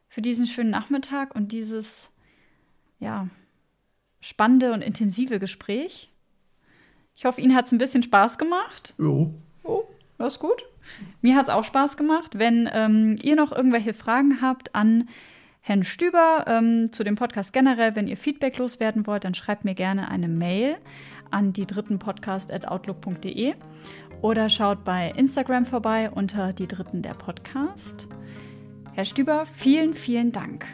[0.09, 2.11] für diesen schönen Nachmittag und dieses
[2.99, 3.29] ja,
[4.19, 6.11] spannende und intensive Gespräch.
[7.15, 8.93] Ich hoffe, Ihnen hat es ein bisschen Spaß gemacht.
[8.97, 9.31] Jo.
[9.63, 9.83] Oh,
[10.17, 10.65] das ist gut.
[11.21, 12.37] Mir hat es auch Spaß gemacht.
[12.37, 15.07] Wenn ähm, ihr noch irgendwelche Fragen habt an
[15.61, 19.75] Herrn Stüber ähm, zu dem Podcast generell, wenn ihr Feedback loswerden wollt, dann schreibt mir
[19.75, 20.75] gerne eine Mail
[21.31, 23.55] an die dritten Podcast at outlook.de
[24.21, 28.07] oder schaut bei Instagram vorbei unter die Dritten der Podcast.
[28.93, 30.65] Herr Stüber, vielen, vielen Dank.